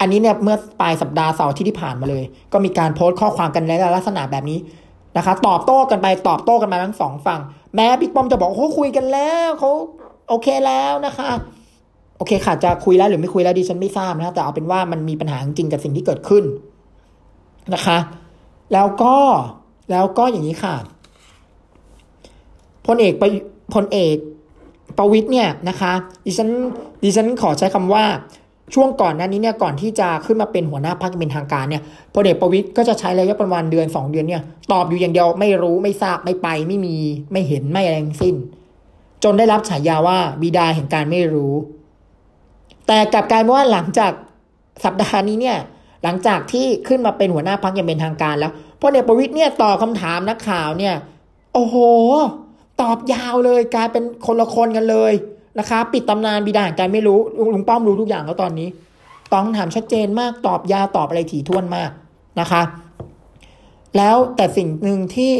[0.00, 4.58] อันนี้เนี่ยเมื่อปลายสัปดาห์เสาร์ที่ที่ผ่านมาเลย ก็มีการโพสต์ข้อความกันในลักษณะแบบนี้
[5.16, 7.40] นะคะตอบโต้กันไปตอบโต้กันมาทั้งสองฝั่ง
[7.74, 9.70] แม้บิ๊กป้อมจะบอกเขาคุยกันแล้วเขา
[10.28, 11.30] โอเคแล้วนะคะ
[12.16, 16.44] โอเคค่ะจะคุยแล้วหรือไม่คุยแล้วดิฉันไม่ทราบนะแต่เอาเป็นว่ามันมีปัญหาจริงกับสิ่งที่เกิดขึ้น
[17.74, 17.98] นะคะ
[18.72, 19.16] แล้วก็
[19.90, 20.74] แล้วก็อย่างนี้ค่ะ
[22.86, 23.24] พลเอกไป
[23.74, 24.16] พลเอก
[24.98, 25.92] ประวิทย์เนี่ยนะคะ
[26.26, 26.48] ดิฉัน
[27.04, 28.04] ดิฉันขอใช้คำว่า
[28.74, 31.82] ช่วงก่อนหน้านี้เนี่ยก่อนที่จะขึ้นมาเป็นหัวหน้าพรรคเป็นทางการเนี่ย
[32.14, 36.96] พลเอกประวิตยก็จะใช้ระยะประมาณเดือน 2 เดือนเนี่ยตอบอยู่อย่างเดียวไม่รู้ไม่ทราบไม่ไปไม่มี
[37.32, 38.34] ไม่เห็นไม่อะไรทั้งสิ้น
[39.24, 41.54] จนได้รับฉายาว่าบิดาแห่งการไม่รู้
[42.86, 44.12] แต่กลับกลายว่าหลังจาก
[44.84, 45.58] สัปดาห์นี้เนี่ย
[46.02, 50.94] หลังจากที่ขึ้นมาเป็นหัวหน้าพรรคอย่างเป็นทางการแล้วพลเอกประวิตยเนี่ยตอบคาถามนักข่าวเนี่ย
[51.54, 51.76] โอ้โห
[52.80, 55.12] ตอบยาวเลยกลายเป็นคนละคนกันเลย
[55.58, 57.18] นะคะ ปิดตำนานบิดาแห่งการไม่รู้
[57.54, 58.68] ลุงป้อมรู้ทุกอย่างแล้วตอนนี้
[59.32, 61.90] ต้องถามชัดเจนมากตอบยาตอบอะไรถี่ถ้วนมาก
[62.40, 62.62] นะคะ
[63.96, 65.34] แล้วแต่สิ่งหนึ่งที่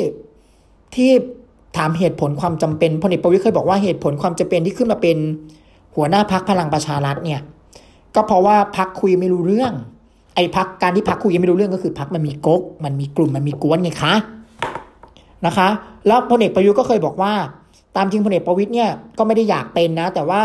[0.95, 1.11] ที่
[1.77, 5.17] ถามเหตุผลความจำเป็นพลเอกประวิตยเคยบอกว่าเหตุผลความจำเป็นที่ขึ้นมาเป็น
[5.97, 7.41] หัวหน้าพักพลังประชารัฐเนี่ย
[8.15, 9.73] ก็เพราะว่าพักคุยไม่รู้เรื่อง
[10.35, 14.15] ไอ้พักการที่พักคุยไม่รู้เรื่องก็คือพักมันมีก๊กมันมีกลุ่มมันมีกวนไงคะ
[15.47, 15.69] นะคะ
[16.07, 17.33] แล้วพลเอกประยุทธ์ก็เคยบอกว่า
[17.97, 20.41] ตามจริงพลเอกประวิตยเนี่ยก็ไม่ได้อยากเป็นนะ แต่ว่า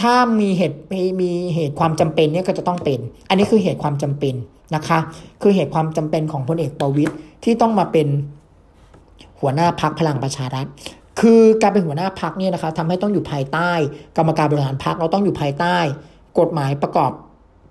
[0.00, 0.76] ถ้ามีเหตุ
[1.20, 4.34] มีเหตุความจำเป็นเนี่ยก็จะต้องเป็น อันนี้คือเหตุความจำเป็น
[4.74, 4.98] นะคะ
[5.42, 7.12] คือเหตุความจำเป็นของพลเอกประวิตย
[7.44, 8.08] ที่ต้องมาเป็น
[9.40, 10.66] หัวหน้าพักพลังประชารัฐ
[11.20, 13.70] คือการเป็นหัวหน้าพักเนี่ยนะคะทำให้ต้องอยู่ภายใต้
[14.16, 15.76] กรรมการบริหารพักเราต้องอยู่ภายใต้
[16.38, 17.10] กฎหมายประกอบ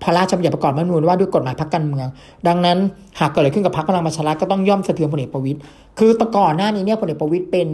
[0.03, 2.07] พระราชบัญญัติประกอบรัฐมนูญว่าด้วยกฎหมายพรรคการเมือง
[2.47, 2.77] ดังนั้น
[3.19, 5.59] หากเกิดอะไรขึ้นกับพรรคพลังประชารัฐก็ต้องย่อมสะเทือนพลเอกประวิตย
[5.99, 7.67] คือตก่อนหน้านี้เนี่ยพลเอกประวิตรเป็น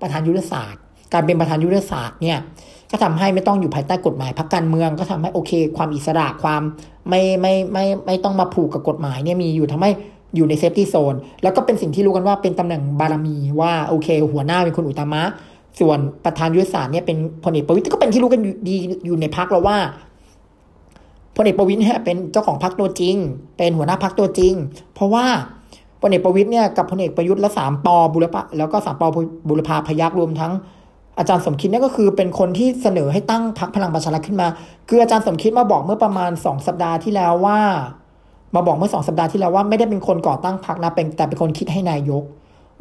[0.00, 0.82] ประธานยุทธศาสตร์
[1.12, 2.38] การเป็นประธานยุทธศาสตร์เนี่ย
[2.90, 6.62] ก็ทำให้ไม่ต้องอยู่ภายใต้กฎหมายพรรคการเมือง ก็ทำให้โอเค ความอิสระความ
[7.08, 9.90] ไม่ไม่ไม่ไม่ต้องมาผูกกับกฎหมายเนี่ยมีอยู่ทำให้
[10.36, 15.22] อยู่ใน safety zone แล้วก็เป็นสิ่งที่รู้กันว่าเป็นตำแหน่งบารมีว่าโอเค หัวหน้าเป็นคุณอุตตม
[15.80, 18.74] ส่วนประธานยุทธศาสตร์เนี่ยเป็นพลเอกประวิตรก็เป็นที่รู้กันดี
[19.06, 19.78] อยู่ในพรรคเราว่า
[21.36, 23.16] พลเอกประวิตรเนี่ยเป็นเจ้าของพรรคตัวจริง
[23.58, 24.54] เป็นหัวหน้าพรรคตัวจริง
[24.94, 25.26] เพราะว่า
[26.02, 29.08] พลเอกประวิตยเนี่ยกับพลเอกประยุทธ์และสามปอบุรพาแล้วก็สามปอ
[29.48, 30.52] บุรพาพยักรวมทั้ง
[31.20, 34.48] อาจารย์สมคิดเนี่ยก็คือเป็นคนที่เสนอให้ตั้งพรรคพลังประชารัฐขึ้นมา
[34.88, 37.60] คืออาจารย์สมคิดมาบอกเมื่อประมาณสองสัปดาห์ที่แล้วว่า
[38.54, 42.22] มาบอกเมื่อสองสัปดาห์ที่แล้วว่าไม่ได้เป็นคนก่อตั้งพรรคนะเป็นแต่เป็นคนคิดให้นายก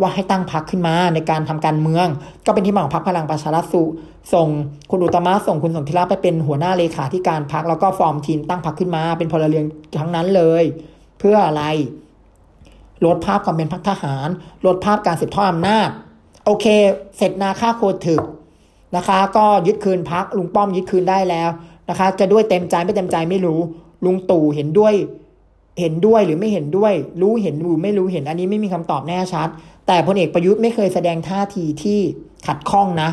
[0.01, 2.07] ว่าให้ตั้งพรรคขึ้นมาในการทำการเมือง
[2.45, 3.83] ก็เป็นที่มาของพรรคพลังประชารัฐสุ
[4.33, 4.47] ส่ง
[4.91, 9.65] คุณอุตมะส่งคุณสนธิรัตน์ไปเป็นหัวหน้าเลขาธิการพรรคแล้วก็ฟอร์มทีมตั้งพรรคขึ้นมา เป็นพลเรือน
[10.01, 10.63] ทั้งนั้นเลย
[11.19, 11.63] เพื่ออะไร
[13.05, 14.27] ลดภาพความเป็นพรรคทหาร
[14.65, 15.89] ลดภาพการสืบทอดอำนาจ
[16.49, 16.67] โอเค
[17.17, 18.21] เสร็จนาค่าโคถึก
[18.95, 21.49] นะคะ ก็ยึดคืนพักลุงป้อมยึดคืนได้แล้ว
[21.89, 23.59] นะคะ จะด้วยเต็มใจไม่เต็มใจไม่รู้
[24.05, 24.93] ลุงตู่เห็นด้วย
[25.79, 29.47] เห็นด้วยหรือไม่เห็นด้วย รู้เห็นหรือไม่รู้เห็นอันนี้ไม่มีคำตอบแน่ชัด
[29.87, 31.99] แต่พลเอกประยุทธ์ไม่เคยแสดงท่าทีที่
[32.47, 33.09] ขัดข้องนะ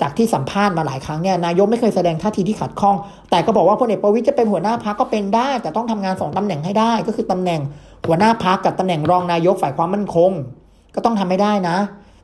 [0.00, 2.96] จากที่สัมภาษณ์มาหลายครั้งเนี่ยนายกไม่เคยแสดงท่าทีที่ขัดข้อง
[3.30, 7.60] แต่ก็บอกว่าพลเอกประวิตยจะเป็นหัวหน้าพักก็เป็นได้ แต่ต้องทำงานสองตำแหน่งให้ได้ ก็คือตำแหน่ง
[8.06, 10.30] หัวหน้าพักกับตำแหน่งรองนายกฝ่ายความมั่นคง
[10.94, 11.76] ก็ต้องทำไม่ได้นะ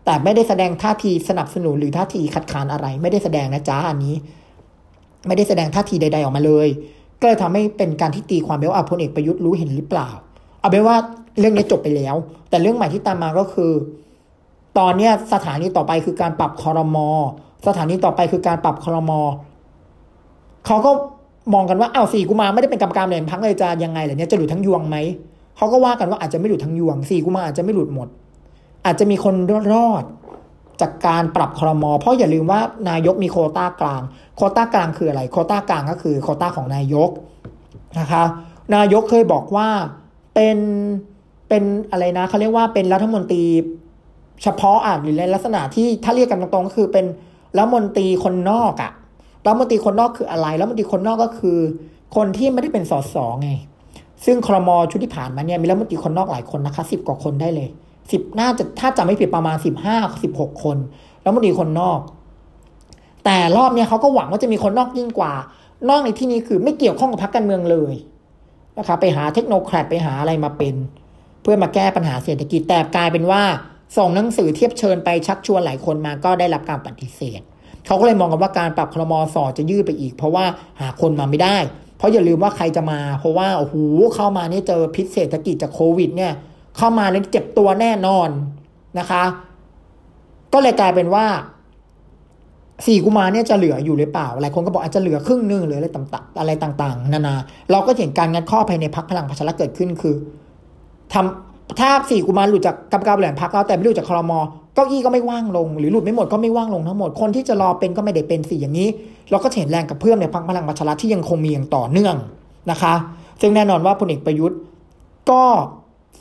[0.06, 4.14] แต่ไม่ได้แสดงท่าทีสนับสนุนหรือท่าทีคัดค้านอะไร ไม่ได้แสดงนะจ๊ะอันนี้
[5.26, 6.68] ไม่ได้แสดงท่าทีใด ๆออกมาเลย
[7.20, 10.08] ก็เลยทำให้เป็นการที่ตีความไปว่าพลเอกประยุทธ์รู้เห็นหรือเปล่า
[10.60, 10.96] เอาเป็นว่า
[11.38, 12.14] เรื่องนี้จบไปแล้ว
[12.50, 13.72] แต่เรื่องใหม่ที่ตามมาก็คือ
[14.78, 17.08] ตอนนี้สถานีต่อไปคือการปรับคอรมอ
[17.66, 19.20] สถานีต่อไปคือการปรับคอรมอ
[20.66, 20.90] เขาก็
[21.54, 24.96] มองกันว่าอ้าวสี่กุมารไม่ได้เป็นกรรมการเลยพักเลยจะยังไงเหรอเนี่ยจะหลุดทั้งยวงไหม
[25.56, 28.08] เขาก็ว่ากันว่าอาจจะไม่หลุดทั้งยวงสี่กุมารอาจจะไม่หลุดหมด
[28.86, 29.34] อาจจะมีคน
[29.74, 30.04] รอด
[30.80, 34.02] จากการปรับครมอเพราะอย่าลืมว่านายกมีโคต้ากลาง
[34.36, 37.10] โคต้ากลางคืออะไร โคต้ากลางก็คือโคต้าของนายก
[37.98, 38.24] นะคะ
[38.74, 39.68] นายกเคยบอกว่า
[40.34, 40.58] เป็น
[41.48, 43.44] เป็นอะไรนะเขาเรียกว่าเป็นรัฐมนตรี
[44.42, 47.06] เฉพาะอะหรือในลักษณะที่ถ้าเรียกกันตรงๆก็คือเป็น
[47.56, 48.92] รัฐมนตรีคนนอกอะ่ะ
[49.46, 51.58] รัฐมนตรีคนนอกคืออะไรรัฐมนตรีคนนอกก็คือ
[52.16, 53.50] คนที่ไม่ได้เป็นสสไง
[54.24, 57.68] ซึ่งครมอชุดที่ผ่านมาเนี่ยมีรัฐมนตรีคนนอกหลายคนนะคะสิบกว่าคนได้เลย
[58.10, 60.76] สิบน่าจะถ้าจำไม่ผิดประมาณสิบห้าสิบหกคน
[61.22, 62.00] แล้วมันมีคนนอก
[63.24, 65.34] แต่รอบเนี้ยเขาก็หวังว่าจะมีคนนอกยิ่งกว่า
[65.88, 67.94] นอกในที่นี้คือไม่เกี่ยวข้องกับพรรคการเมืองเลย
[68.78, 70.74] นะคะไปหาเทคโนแครดไปหาอะไรมาเป็น
[71.42, 73.42] เพื่อมาแก้ปัญหาเศรษฐกิจแต่กลายเป็นว่า
[73.96, 77.40] ส่งหนังสือเทียบเชิญไปชักชวนหลายคนมาก็ได้รับการปฏิเสธ
[77.86, 80.44] เขาก็เลยมองกันว่าการปรับคลมอสอจะยืดไปอีก เพราะว่า
[80.80, 81.56] หาคนมาไม่ได้
[81.98, 83.74] เพราะอย่าลืมว่าใครจะมา เพราะว่าโอ้โห
[84.14, 86.32] เข้ามานี่เจอพิษเศรษฐกิจจากโควิดเนี่ย
[86.76, 88.28] เข้ามาแล้วเจ็บตัวแน่นอน
[88.98, 89.22] นะคะ
[90.52, 91.26] ก็เลยกลายเป็นว่า
[92.86, 97.34] สี่กุมารเนี่ยจะเหลืออยู่หรือเปล่า หลายคนก็บอกอาจจะเหลือครึ่งหนึ่งหรืออะไรต่างๆอะไรต่างๆ นานา
[97.70, 100.14] เราก็เห็นการงัดข้อภายในพักพลังประชารัฐเกิดขึ้นคือ
[101.12, 104.32] ทำถ้าสี่กุมารหลุดจากกรรมการบริหารพักแล้วแต่ไม่หลุดจากคลม
[104.74, 108.88] เก้าอี้ก็ไม่ว่างลง หรือหลุดไม่หมดก็ไม่ว่างลงทั้งหมดคนที่จะรอเป็นก็ไม่ได้เป็นสี่อย่างนี้
[109.30, 112.16] เราก็เห็นแรงกับเพื่อนในพักพลังประชารัฐที่ยังคงมีอย่างต่อเนื่อง
[112.70, 112.94] นะคะ
[113.40, 114.58] ซึ่งแน่นอนว่าพลเอกประยุทธ์
[115.30, 115.42] ก็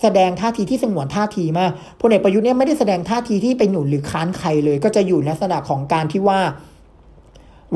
[0.02, 6.40] แสดงท่าทีที่สงวนท่าทีมากพลเอกประยุทธ์เนี่ยไม่ได้แสดงท่าทีที่ไปหนุนหรือค้านใครเลย ก็จะอยู่ในลักษณะของการที่ว่า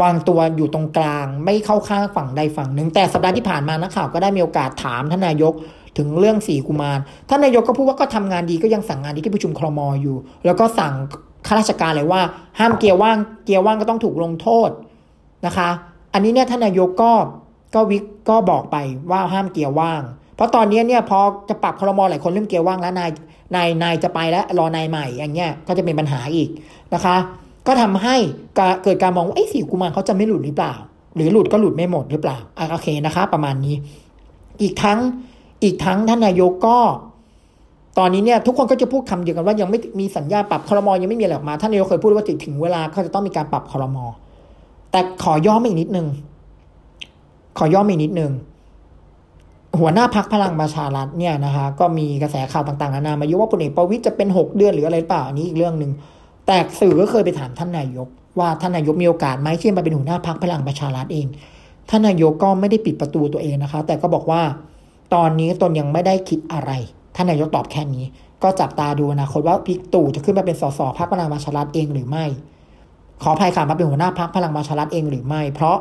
[0.02, 5.54] วางตัวอยู่ตรงกลาง ไม่เข้าข้างฝั่งใดฝั่งหนึ่ง แต่สัปดาห์ที่ผ่านมานักข่าวก็ได้มีโอกาสถามท่านนายก
[5.98, 10.94] ถึงเรื่องสีกุมารท่านนายกก็พูดว่าก็ทำงานดีก็ยังสั่งงานดีที่ประชุมครมอยู่ แล้วก็สั่ง
[11.48, 12.22] ข้าราชการเลยว่า
[12.60, 14.70] ห้ามเกียร์ว่างเกียร์ว่างก็ต้องถูกลงโทษ
[15.46, 15.70] นะคะ
[16.14, 17.12] อันนี้เนี่ยท่านนายกก็
[17.76, 18.78] ก็วิกก็บอกไป
[19.12, 20.02] ว่าห้ามเกียร์ว่าง
[20.40, 23.10] เพราะตอนนี้เนี่ยพอจะปรับครมอหลายคนเริ่มเกียร์ว่างแล้วนาย
[23.56, 26.50] นายนายจะไปแล้วรอนายใหม่อย่างเงี้ยก็จะเป็นปัญหาอีก
[26.94, 27.16] นะคะ
[27.68, 28.16] ก็ทำให้
[28.84, 30.74] เกิดการมองว่าไอ้สี่กุมารเขาจะไม่หลุดหรือเปล่า
[31.16, 32.38] หรือหลุดก็หลุดไม่หมดหรือเปล่า
[32.72, 33.76] โอเคนะคะ ประมาณนี้
[34.62, 35.00] อีกทั้ง
[35.64, 36.78] อีกทั้งท่านนายกก็
[37.98, 44.06] ตอนนี้เนี่ยทุกคนก็จะพูดคำเดียวกันว่ายังไม่มีสัญญาปรับครมอยังไม่มีอะไรออกมาท่านนายกเคยพูดว่าถึงเวลาเขาจะต้องมีการปรับครมอ
[44.92, 46.08] แต่ขอย่อมอีกนิดนึง
[47.58, 48.32] ขอย่อมอีกนิดนึง
[49.78, 55.92] หัวหน้าพักพลังประชารัฐเนี่ยนะคะก็มีกระแสข่าวต่างๆนานามายุว่าพลเอกประวิตยจะเป็นหกเดือนหรืออะไรเปล่าอันนี้อีกเรื่องหนึ่ง
[56.48, 58.08] แต่สื่อก็เคยไปถามท่านนายก
[58.40, 61.28] ว่าท่านนายกมีโอกาสไหมที่มาเป็นหัวหน้าพักพลังประชารัฐเอง
[61.90, 64.42] ท่านนายกก็ไม่ได้ปิดประตูตัวเองนะคะ แต่ก็บอกว่า
[65.14, 66.72] ตอนนี้ตนยังไม่ได้คิดอะไร
[67.16, 68.06] ท่านนายกตอบแค่นี้
[68.44, 72.26] ก็จับตาดูอนาคตว่าพิกตู่จะขึ้นมาเป็นสสพักพลังประชารัฐเองหรือไม่
[73.24, 75.78] ขออภัยค่ะมาเป็นหัวหน้าพักพลังประชารัฐเองหรือไม่ เพราะ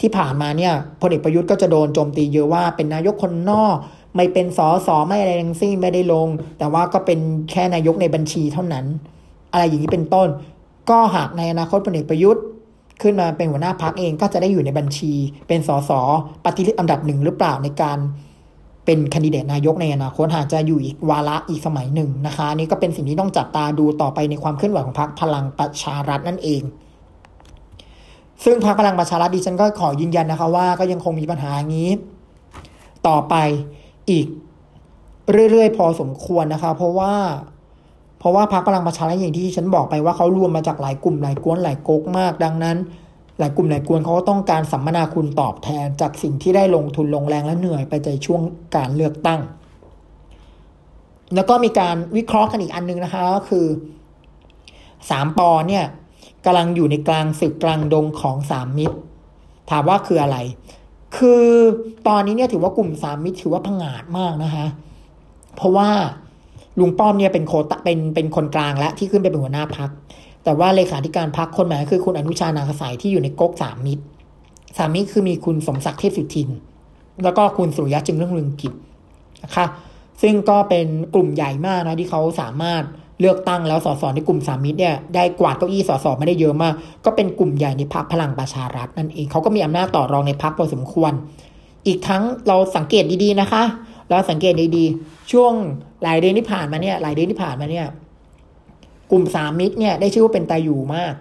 [0.00, 3.76] ที่ผ่านมาเนี่ยพลเอกประยุทธ์ก็จะโดนโจมตีเยอะว่าเป็นนายกคนนอก
[4.16, 6.28] ไม่เป็นสอสอไม่อะไรทั้งสิ้นไม่ได้ลง
[6.58, 7.18] แต่ว่าก็เป็น
[7.50, 8.84] แค่นายกในบัญชีเท่านั้น
[9.52, 10.28] อะไรอย่างนี้เป็นต้น
[10.90, 12.44] ก็หากในอนาคตพลเอกประยุทธ์
[13.02, 15.12] ขึ้นมาเป็นหัวหน้าพักเองก็จะได้อยู่ในบัญชี
[15.48, 15.90] เป็นสส
[16.44, 17.98] ปฏิริษีอันดับหนึ่งหรือเปล่าในการ
[18.84, 26.62] เป็นคนดิเดตนายกในอนาคตหากจะอยู่อีกวาระอีกสมัยหนึ่งนะคะนี่ก็เป็นสิ่งที่ต้องจับตาดูต่อไปในความเคลื่อนไหวของพรรคพลังประชารัฐนั่นเอง
[28.44, 31.88] ซึ่งพรรคพลังประชารัฐดิฉันก็ขอยืนยันนะคะว่าก็ยังคงมีปัญหานี้
[33.08, 33.34] ต่อไป
[34.10, 34.26] อีก
[35.50, 37.14] เรื่อยๆ พอสมควรนะคะ เพราะว่า
[38.18, 42.76] เพราะว่าพรรคพลังประชารัฐอย่างที่ฉันบอกไปว่าเขารวมมาจากหลายกลุ่มหลายกวนหลายก๊กมาก ดังนั้น
[43.38, 48.40] หลายกลุ่มหลายกวนเขาก็ต้องการสัมมนาคุณตอบแทนจากสิ่งที่ได้ลงทุนลงแรงและเหนื่อยไปในช่วง
[48.76, 49.40] การเลือกตั้ง
[51.34, 53.66] แล้วก็มีการวิเคราะห์กันอีกอันนึงนะคะก็คือ
[55.10, 55.84] สามปอเนี่ย
[56.46, 58.96] กำลังอยู่ในกลางศึกกลางดงของสามมิตร
[59.70, 60.38] ถามว่าคืออะไร
[61.16, 61.44] คือ
[62.08, 64.66] ตอนนี้เนี่ยถือว่ากลุ่มสามมิตรถือว่าพังอาจมากนะคะ
[65.56, 65.90] เพราะว่า
[66.80, 69.90] ลุงป้อมเนี่ยเป็นโคตเป็นเป็นคนกลางและที่ขึ้นไปเป็นหัวหน้าพัก
[70.44, 74.04] แต่ว่าเลขาธิการพักคนใหม่คือคุณอนุชานาคสายที่อยู่ในก๊กสามมิตร
[74.76, 76.48] สามมิตรคือมีคุณสมศักดิ์เทพสุทิน
[77.24, 78.72] แล้วก็คุณสุริยะจึงเรื่องเรืองกิจ
[79.44, 79.66] นะคะ
[80.22, 82.82] ซึ่งก็เป็นกลุ่มใหญ่มากนะที่เขาสามารถ
[83.20, 86.74] เลือกตั้งแล้วสสในกลุ่มสามมิตรเนี่ยได้กวาดเก้าอี้สสไม่ได้เยอะมาก
[87.04, 91.12] ก็เป็นกลุ่มใหญ่ในพรรคพลังประชารัฐนั่นเองเขาก็มีอำนาจต่อรองในพรรคพอสมควร
[91.86, 93.62] อีกทั้งเราสังเกตดีๆนะคะ
[94.08, 95.52] เราสังเกตดีๆ ช่วง
[96.02, 97.86] หลายเดือนที่ผ่านมาเนี่ยหลายเดือนที่ผ่านมาเนี่ย
[99.10, 101.14] กลุ่มสามมิตรเนี่ยได้ชื่อว่าเป็นตาอยู่มาก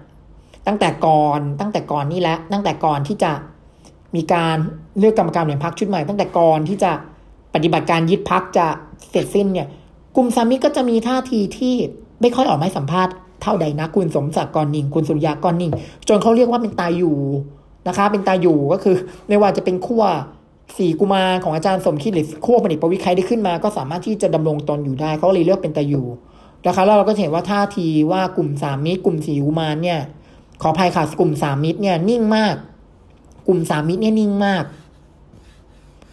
[0.68, 3.32] ตั้งแต่ก่อนตั้งแต่ก่อนนี่แหละตั้งแต่ก่อนที่จะ
[4.16, 4.58] มีการ
[5.00, 6.92] เลือกกรรมการบริหารพรรคชุดใหม่ ตั้งแต่ก่อนที่จะ
[7.54, 8.68] ปฏิบัติการยึดพรรคจะ
[9.10, 9.68] เสร็จสิ้นเนี่ย
[10.16, 11.76] กลุ่มสามมิก็จะมีท่าทีที่
[12.22, 15.72] ไม่ค่อยออกมาสัมภาษณ์เท่าใดนะคุณสมศักดิ์กรนิ่งคุณสุริยากรนิ่ง
[16.08, 17.18] จนเขาเรียกว่าเป็นตายอยู่
[17.88, 18.96] นะคะ เป็นตายอยู่ก็คือ
[19.28, 20.04] ไม่ว่าจะเป็นขั้ว
[20.78, 26.06] สี่กุมารของอาจารย์สมคิดหรือขั้วพลเอกประวิตรใครได้ขึ้นมา ก็สามารถที่จะดำรงตนอยู่ได้เขาเลยเลือกเป็นตายอยู่
[26.68, 30.00] นะคะแล้วเราก็เห็นว่าท่าทีว่ากลุ่มสามมิตรกลุ่มสีอุมานเนี่ย
[30.62, 32.56] ขออภัยค่ะกลุ่มสามมิตรเนี่ยนิ่งมาก
[33.48, 34.64] กลุ่มสามมิตรเนี่ยนิ่งมาก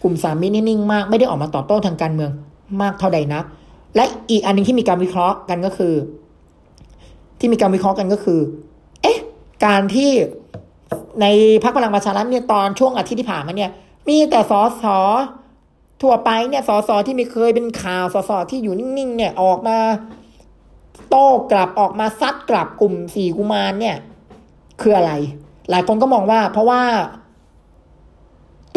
[0.01, 2.31] กลุ่มสามมิตรเนี่ยนิ่งมาก ไม่ได้ออกมาตอบโต้ทางการเมือง
[2.81, 3.45] มากเท่าใดนัก
[3.95, 5.93] และอีกอันนึงที่มีการวิเคราะห์กันก็คือ
[7.39, 8.39] ที่มีการวิเคราะห์กันก็คือ
[9.01, 9.17] เอ๊ะ
[9.65, 10.11] การที่
[11.21, 11.25] ใน
[11.63, 13.71] พรรคพลังประชารัฐเนี่ยตอนช่วงอาทิตย์ที่ผ่านมาเนี่ย
[14.07, 14.97] มีแต่สอสอ
[16.01, 19.77] ทั่วไปเนี่ยสอสอที่ไม่เคยเป็นข่าวสอสอที่อยู่นิ่งๆเนี่ยออกมา
[21.09, 23.97] โต้กลับออกมาซัดกลับกลุ่มสี่กุมารเนี่ย
[24.81, 25.13] คืออะไร
[25.69, 26.81] หลายคนก็มองว่า เพราะว่า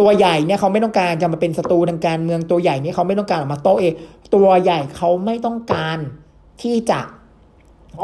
[0.00, 3.92] ตัวใหญ่เนี่ยเขาไม่ต้องการจะมาเป็นศัตรูทางการเมืองตัวใหญ่เนี่ยเขาไม่ต้องการออกมาโต้เอง
[4.34, 5.98] ตัวใหญ่เขาไม่ต้องการ
[6.62, 7.00] ที่จะ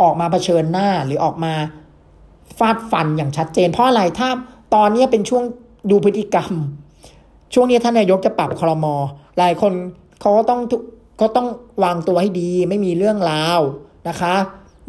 [0.01, 1.55] ออกมาเผชิญหน้าหรือออกมา
[2.59, 4.29] ฟาดฟันอย่างชัดเจน เพราะอะไรถ้า
[4.75, 5.45] ตอนนี้เป็นช่วง
[5.91, 6.53] ดูพฤติกรรม
[7.55, 8.95] ช่วงนี้ท่านนายกจะปรับคลมอ
[9.39, 9.73] หลายคน
[10.21, 10.61] เขาก็ต้อง
[11.21, 11.49] ก็ต้อง
[11.85, 13.61] วางตัวให้ดี ไม่มีเรื่องราว
[14.09, 14.35] นะคะ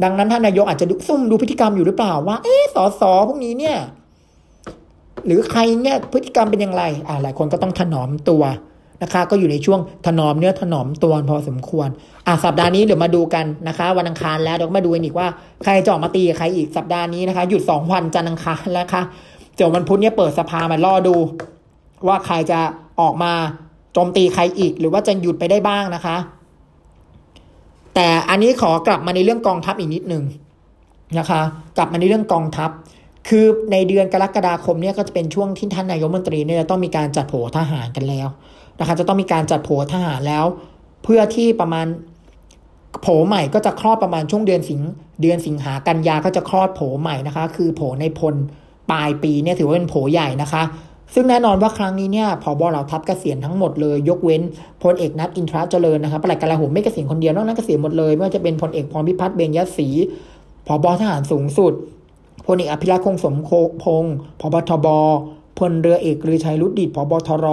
[0.03, 3.77] ดังนั้นท่านนายกอาจจะดูซุ่มดูพฤติกรรมอยู่หรือเปล่าว่า เอ๊สอสอพวกนี้เนี่ย
[5.25, 8.43] หรือใครเนี่ยพฤติกรรมเป็นอย่างไรอ่าหลายคนก็ต้องถนอมตัว
[9.03, 11.89] นะคะ ก็อยู่ในช่วงถนอมเนื้อถนอมตัวพอสมควร
[12.27, 15.27] อ่าสัปดาห์นี้เดี๋ยวมาดูกันนะคะ วันอังคารแล้วเดี๋ยวมาดูกันอีกว่า
[15.63, 19.03] ใครจะออกมาตีใครอีกสัปดาห์นี้นะคะ หยุดสองวันจันทร์อังคารแล้วค่ะ
[19.55, 21.15] เดี๋ยววันพุธเนี่ยเปิดสภามาล่อดู
[22.07, 22.59] ว่าใครจะ
[23.01, 23.31] ออกมา
[23.93, 26.17] โจมตีใครอีก หรือว่าจะหยุดไปได้บ้างนะคะ
[27.95, 30.23] แต่อันนี้ขอกลับมาในเรื่องกองทัพอีกนิดหนึ่ง
[31.19, 31.41] นะคะ
[31.77, 32.69] กลับมาในเรื่องกองทัพ
[33.27, 38.27] คือในเดือนกรกฎาคมเนี่ยก็จะเป็นช่วงที่ท่านนายกมนตรีเนี่ยต้องมีการจัดโผทหารกันแล้ว
[38.79, 40.45] นะคะจะต้องมีการจัดโผทหารแล้ว
[41.03, 41.87] เพื่อที่ประมาณ
[43.01, 44.81] โผใหม่ก็จะคลอดประมาณช่วงเดือนสิง
[45.21, 48.35] เดือนสิงหากันยาก็จะคลอดโผใหม่นะคะ คือโผในพล
[48.91, 50.63] ปลายปีเนี่ยถือว่าเป็นโผใหญ่นะคะ
[51.13, 54.41] ซึ่งแน่นอนว่าครั้งนี้เนี่ยผบเหล่าทัพเกษียณทั้งหมดเลย ยกเว้น
[54.83, 59.87] พลเอกนัทอินทราเจริญนะครับปลัดกระหมไม่เกษียณคนเดียวนอกนั้นเกษียณหมดเลยไม่ว่าจะเป็นพลเอกพรพิพัฒน์เบญยศรี
[60.67, 61.73] ผบทหารสูงสุด
[62.45, 63.35] พลเอกอภิรักษ์คงสม
[63.83, 64.87] พงศ์ผบทบ
[65.59, 67.45] พลเรือเอกฤชัยรุดดิตผบทร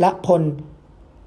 [0.00, 0.42] และพล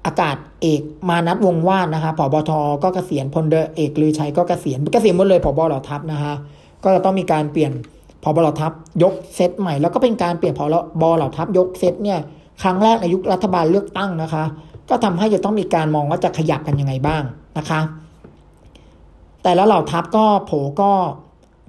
[0.06, 6.34] อากาศเอกมานัทวงว่าดนะคะผบทก็เกษียณพลเรือเอกฤชัยก็เกษียณเกษียณหมดเลยผบเหล่าทัพนะคะ
[6.84, 7.72] ก็จะต้องมีการเปลี่ยน
[8.22, 8.72] พบเหล่าทัพ
[9.02, 10.68] ยกเซตใหม่ แล้วก็เป็นการเปลี่ยนพบ
[11.16, 12.18] เหล่าทัพยกเซตเนี่ย
[12.62, 14.44] ครั้งแรกในยุครัฐบาลเลือกตั้งนะคะ
[14.90, 17.22] ก็ทำให้จะต้องมีการมองว่าจะขยับกันยังไงบ้าง
[17.58, 17.80] นะคะ
[19.42, 20.92] แต่แล้วเหล่าทัพก็โผก็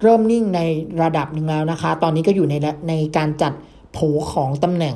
[0.03, 0.61] เริ่มนิ่งใน
[1.01, 2.55] ระดับหนึ่งแล้วนะคะ ตอนนี้ก็อยู่ใน
[2.89, 3.53] ในการจัด
[3.93, 3.99] โผ
[4.33, 4.95] ของตำแหน่ง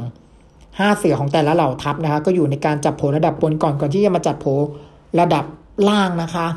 [0.79, 4.45] ห้าเสือของแต่ละเหล่าทัพนะคะ ก็อยู่ในการจัดโผระดับบนก่อนก่อนที่จะมาจัดโผ
[5.19, 5.45] ระดับ
[5.89, 6.47] ล่างนะคะ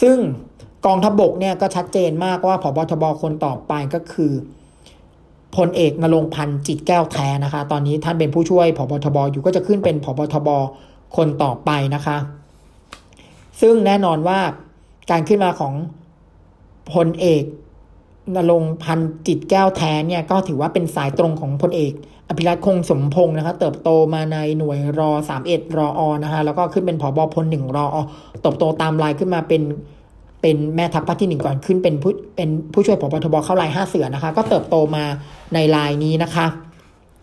[0.00, 0.16] ซึ่ง
[0.86, 4.32] กองทัพบบกเนี่ยก็ชัดเจนมากว่าผบทบคนต่อไปก็คือ
[5.56, 10.48] พลเอกนรงพันธ์จิตแก้วแท้นะคะ ตอนนี้ท่านเป็นผู้ช่วยผบทบอยู่ก็จะขึ้นเป็นผบทบ
[11.16, 12.16] คนต่อไปนะคะ
[13.60, 14.38] ซึ่งแน่นอนว่า
[15.10, 15.74] การขึ้นมาของ
[16.92, 17.42] พลเอก
[18.36, 21.92] นรงพันจิตแก้วแท้เนี่ยก็ถือว่าเป็นสายตรงของพลเอก
[22.28, 27.96] อภิรัตคงสมพงศ์นะคะ เติบโตมาในหน่วยรอสามเอ็ดรออนะคะแล้วก็ขึ้นเป็นผอบอพลหนึ่งรออ
[28.42, 29.62] เติบโตตามลายขึ้นมาเป็น
[30.42, 35.04] เป็นแม่ทัพภาคที่หนึ่งก่อนขึ้นเป็นผู้เป็นผู้ช่วยผบทบเข้าลายห้าเสือนะคะ ก็เติบโตมา
[35.54, 36.46] ในลายนี้นะคะ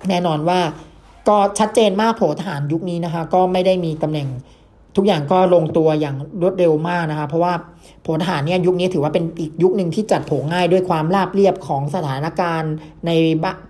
[0.10, 0.60] แน่นอนว่า
[1.28, 4.28] ก็ชัดเจนมากโผทหารยุคนี้นะคะ ก็ไม่ได้มีตำแหน่ง
[4.97, 7.53] ทุกอย่างก็ลงตัวอย่างรวดเร็วมากนะคะเพราะว่า
[8.05, 12.73] พลทหารเนี่ยยุคนี้ถือว่าเป็นอีกยุคหนึ่งที่จัดโผง่ายด้วยความราบเรียบของสถานการณ์
[13.07, 13.12] ใน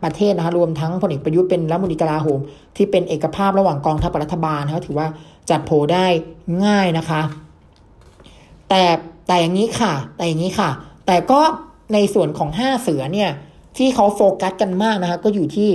[0.04, 2.40] ประเทศนะคะรวมทั้งพลเอกประยุทธ์เป็นรัฐมนตรีกลาโหม
[2.78, 5.08] ที่เป็นเอกภาพระหว่างกองทัพรัฐบาลนะคะถือว่า
[5.50, 6.06] จัดโผได้
[6.66, 7.22] ง่ายนะคะ
[8.70, 8.84] แต่
[9.28, 10.70] แต่อย่างนี้ค่ะ แต่อย่างนี้ค่ะ
[11.06, 11.42] แต่ก็
[11.94, 13.30] ในส่วนของห้าเสือเนี่ย
[13.78, 15.70] ที่เขาโฟกัสกันมากนะคะก็อยู่ที่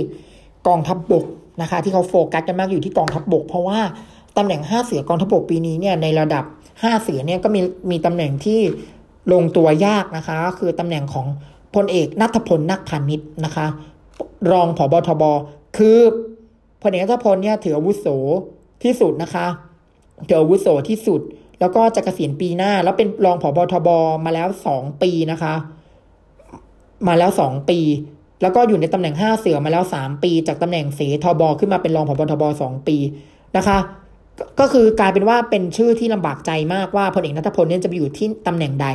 [0.67, 1.25] กองทัพบบก
[1.61, 3.79] นะคะ ที่เขาโฟกัสกันมากอยู่ที่กองทัพบบก เพราะว่า
[4.37, 6.43] ตำแหน่งห้าเสือกองทัพบกปีนี้เนี่ยในระดับ
[6.83, 8.59] ห้าเสือเนี่ยก็มีมีตำแหน่งที่
[9.33, 11.27] ลงตัวยากนะคะ คือตำแหน่งของ
[11.75, 13.65] พลเอกนัทพลนักพานิชนะคะ
[14.51, 15.23] รองผบทบ
[15.77, 15.97] คือ
[16.81, 18.05] พลเอกนัทพลเนี่ยถืออาวุโส
[18.83, 19.47] ที่สุดนะคะ
[20.27, 21.21] ถืออาวุโสที่สุด
[21.59, 23.89] แล้วก็จะเกษียณปีหน้า แล้วเป็นรองผบทบ
[24.25, 25.53] มาแล้วสองปีนะคะ
[27.07, 27.79] มาแล้วสองปี
[28.41, 32.97] แล้วก็อยู่ในตำแหน่งห้าเสือมาแล้วสามปี จากตำแหน่งเสทบขึ้นมาเป็นรองผบทบสองปี
[33.57, 33.77] นะคะ
[34.59, 38.87] ก็คือกลายเป็นว่าเป็นชื่อที่ลำบากใจมากว่าพลเอกนัทพลเนี่ยจะไปอยู่ที่ตำแหน่งใด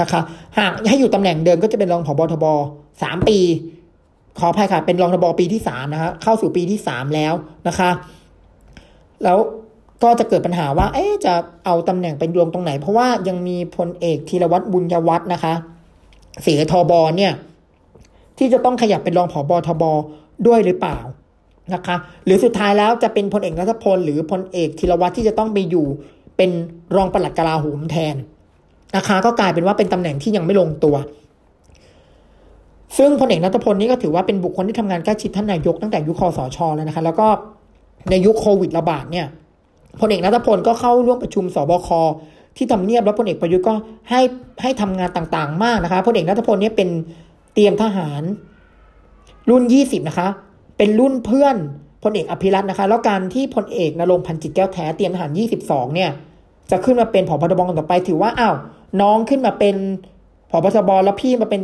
[0.00, 0.20] นะคะ
[0.58, 2.44] หากให้อยู่ตำแหน่งเดิมก็จะเป็นรองผบทบ
[3.02, 3.38] สามปี
[4.38, 7.32] ขออภัยค่ะ เป็นรองทบปีที่สามนะคะเข้าสู่ปีที่สามแล้ว
[7.68, 7.90] นะคะ
[9.24, 9.38] แล้ว
[10.02, 15.54] ก็จะเกิดปัญหาว่า เอ๊จะเอาตำแหน่งเป็นรวมตรงไหน เพราะว่ายังมีพลเอกธีรวัตรบุญยวัฒน์นะคะ
[16.42, 17.32] เสียทบเนี่ย
[18.38, 19.82] ที่จะต้องขยับเป็นรองผบทบ
[20.46, 20.98] ด้วยหรือเปล่า
[21.74, 25.86] นะคะ หรือสุดท้ายแล้วจะเป็นพลเอกรัฐพล หรือพลเอกธีรวัตรที่จะต้องไปอยู่
[26.36, 26.50] เป็น
[26.96, 28.16] รองปลัดกลาโหมแทน
[28.96, 30.96] นะคะ ก็กลายเป็นว่าเป็นตำแหน่งที่ยังไม่ลงตัว
[32.98, 37.26] ซึ่งพลเอกนัทพลนี่ก็ถือว่าเป็นบุคคลที่ทำงานใกล้ชิดท่านนายกตั้งแต่ยุคคอสชแล้วนะคะ แล้วก็
[38.10, 39.26] ในยุคโควิดระบาดเนี่ย
[40.00, 41.88] พลเอกนัทพลก็เข้าร่วมประชุมสบค
[42.56, 43.74] ที่ทำเนียบแล้วพลเอกประยุทธ์ก็
[44.10, 44.20] ให้
[44.62, 46.88] ให้ทำงานต่างๆ มากนะคะพลเอกนัทพลเนี่ยเป็น
[47.54, 48.22] เตรียมทหาร
[49.50, 50.28] รุ่นยี่สิบนะคะ
[50.78, 51.56] เป็นรุ่นเพื่อน
[52.02, 55.30] พลเอกอภิรัตน์นะคะ แล้วการที่พลเอกนรงพันจิตแก้วแท้เตรียมทหาร
[55.62, 56.10] 22 เนี่ย
[56.70, 58.54] จะขึ้นมาเป็นผบทบต่อไป ถือว่าอ้าว
[59.00, 59.76] น้องขึ้นมาเป็น
[60.50, 61.62] ผบทบแล้วพี่มาเป็น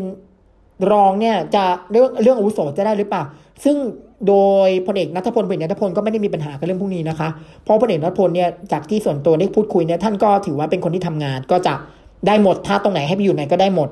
[0.93, 3.23] รองเนี่ยจะเรื่องเรื่องอุโสจะได้หรือเปล่า
[3.65, 3.77] ซึ่ง
[4.29, 4.35] โด
[4.67, 7.29] ยพลเอกนัทพลเป็นนัทพลก็ไม่ได้มีปัญหากับเรื่องพวกนี้นะคะ
[7.63, 11.75] เพราะพลเอกนัทพลเนี่ยจากที่ส่วนตัวได้พูดคุยเนี่ยท่านก็ถือว่าเป็นคนที่ทำงานก็จะ
[12.27, 13.89] ได้หมดถ้าตรงไหนให้ไปอยู่ไหนก็ได้หมด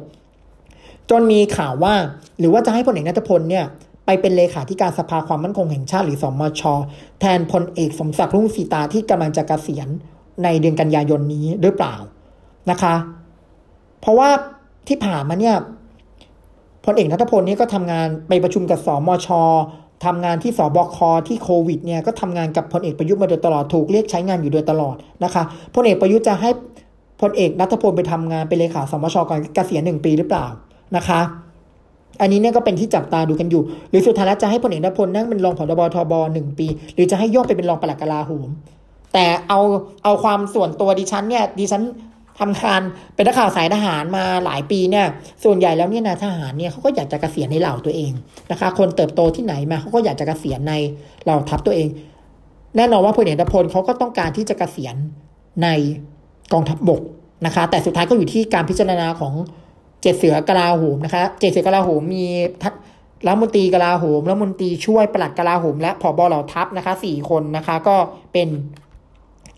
[1.10, 1.94] จนมีข่าวว่า
[2.38, 3.64] หรือว่าจะให้พลเอกนัทพลเนี่ย
[4.06, 6.62] ไปเป็นเลขาธิการสภาความมั่นคงแห่งชาติหรือสมช
[7.20, 9.88] แทนพลเอกสมศักดิ์รุ่งสีตาที่กำลังจะกะเกษียณ
[10.44, 11.94] ในเดือนกันยายนนี้หรือเปล่า
[12.70, 12.94] นะคะ
[14.00, 14.28] เพราะว่า
[14.88, 15.56] ที่ผ่านมาเนี่ย
[16.84, 19.28] พลเอกนัทพลนี่ก็ทำงานไปประชุมกับสมช
[20.04, 25.42] ทำงานที่สบคที่โควิดเนี่ยก็ทำงานกับพลเอกประยุทธ์มาโดยตลอดถูกเรียกใช้งานอยู่โดยตลอดนะคะ
[25.74, 26.50] พลเอกประยุทธ์จะให้
[27.20, 30.46] พลเอกนัทพลไปทำงานเป็นเลขาสมชก่อนเกษียณหนึ่งปีหรือเปล่า
[30.96, 31.20] นะคะ
[32.20, 38.48] อันนี้เนี่ยก็เป็นที่จับตาดูกันอยู่ หรือสุดท้ายแล้วจะให้พลเอกนพลนั่งเป็นรองผบทบหนึ่งปี หรือจะให้โยกไปเป็นรองปลัดกลาโหม
[39.12, 39.60] แต่เอา
[40.04, 41.82] เอาความส่วนตัวดิฉันเนี่ยดิฉัน
[42.40, 42.82] ทำงาน
[43.14, 45.06] เป็นนักข่าวสายทหารมาหลายปีเนี่ย
[45.44, 48.12] ส่วนใหญ่แล้วเนี่ยนาทหารเนี่ยเขาก็อยากจะเกษียณในเหล่าตัวเอง
[48.50, 50.74] นะคะ คนเติบโตที่ไหนมาเขาก็อยากจะเกษียณใน
[51.24, 51.88] เหล่าทัพตัวเอง
[52.76, 54.96] แน่นอนว่าพลเอกนพลเขาก็ต้องการที่จะเกษียณ
[55.62, 55.68] ใน
[56.52, 57.02] กองทัพบบก
[57.46, 59.32] นะคะ แต่สุดท้ายก็อยู่ที่การพิจารณาของ
[60.02, 62.26] เจ็ดเสือกลาโหมนะคะเจ็ดเสือกลาโหมมี
[62.62, 62.70] ทั
[63.26, 67.96] รัฐมนตรีกลาโหมรัฐมนตรีช่วยปลัดกลาโหม และผบเหล่าทัพนะคะสี่คนนะคะก็
[68.32, 68.48] เป็น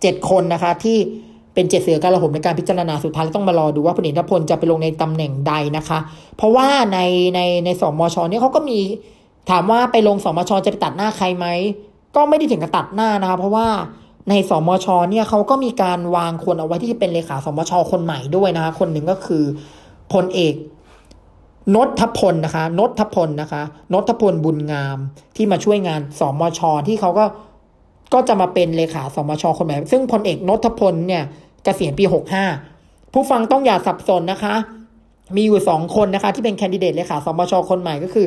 [0.01, 0.99] เจ็ดคนนะคะที่
[1.55, 5.99] เป็นเจ็ดเสือกลาโหมในการพิจารณาสุดท้ายต้องมารอดูว่าพลเอกพลจะไปลงในตำแหน่งใดนะคะ
[6.37, 6.99] เพราะว่าใน
[7.35, 8.79] ในในสมชเนี่ยเขาก็มี
[9.51, 11.47] ถามว่าไปลงสมชจะไปตัดหน้าใครไหม
[12.17, 13.67] ก็ไม่ได้ถึงกับตัดหน้านะคะ เพราะว่า
[14.31, 19.45] ในสมชเนี่ยเขาก็มีการวางคนเอาไว้ที่จะเป็นเลขาสมชคนใหม่ด้วยนะคะคนหนึ่งก็คือ
[20.13, 20.55] พลเอก
[21.75, 24.99] นทพลนะคะนทพลนะคะนทพลบุญงาม
[25.37, 27.25] ที่มาช่วยงานสมชที่เขาก็
[28.15, 31.25] ก็จะมาเป็นเลขาสมชคนใหม่ซึ่งพลเอกนทพลเนี่ยก
[31.65, 32.45] เกษียณปีหกห้า
[33.13, 34.55] ผู้ฟังต้องอย่าสับสนนะคะ
[35.37, 38.27] มีอยู่สองคนนะคะ ที่เป็นแคนดิเดตเลขาสมชคนใหม่ก็คือ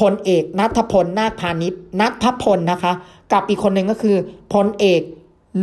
[0.00, 2.92] พลเอกนัทพลนาคพาณิชย์นัทพลนะคะ
[3.32, 4.16] กับอีกคนหนึ่งก็คือ
[4.54, 5.00] พลเอก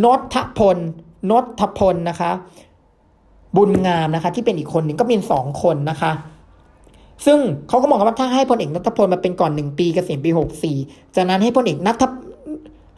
[0.03, 0.77] นทพล
[1.31, 2.31] นทพลนะคะ
[3.57, 6.11] บุญงามนะคะ ที่เป็นอีกคนหนึ่งก็เป็นสองคนนะคะ
[7.25, 10.77] ซึ่งเขาก็มองว่าถ้าให้พลเอกนัทพลมาเป็นก่อนหนึ่งปีเกษียณปีหกสี่
[11.15, 12.03] จากนั้นให้พลเอกนัท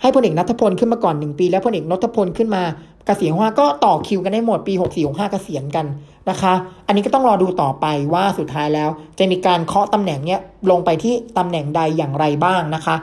[0.01, 2.63] ให้พลเอกนัทพลขึ้นมาก่อนหนึ่งปี แล้วพลเอกนัทพลขึ้นมา
[3.05, 5.85] เกษียณว่าก็ต่อคิวกันได้หมดปีหกสี่หกห้าเกษียณกัน
[6.29, 6.53] นะคะ
[6.87, 10.39] อันนี้ก็ต้องรอดูต่อไปว่าสุดท้ายแล้ว จะมีการเคาะตำแหน่งเนี้ย
[10.71, 12.95] ลงไปที่ตำแหน่งใดอย่างไรบ้างนะคะ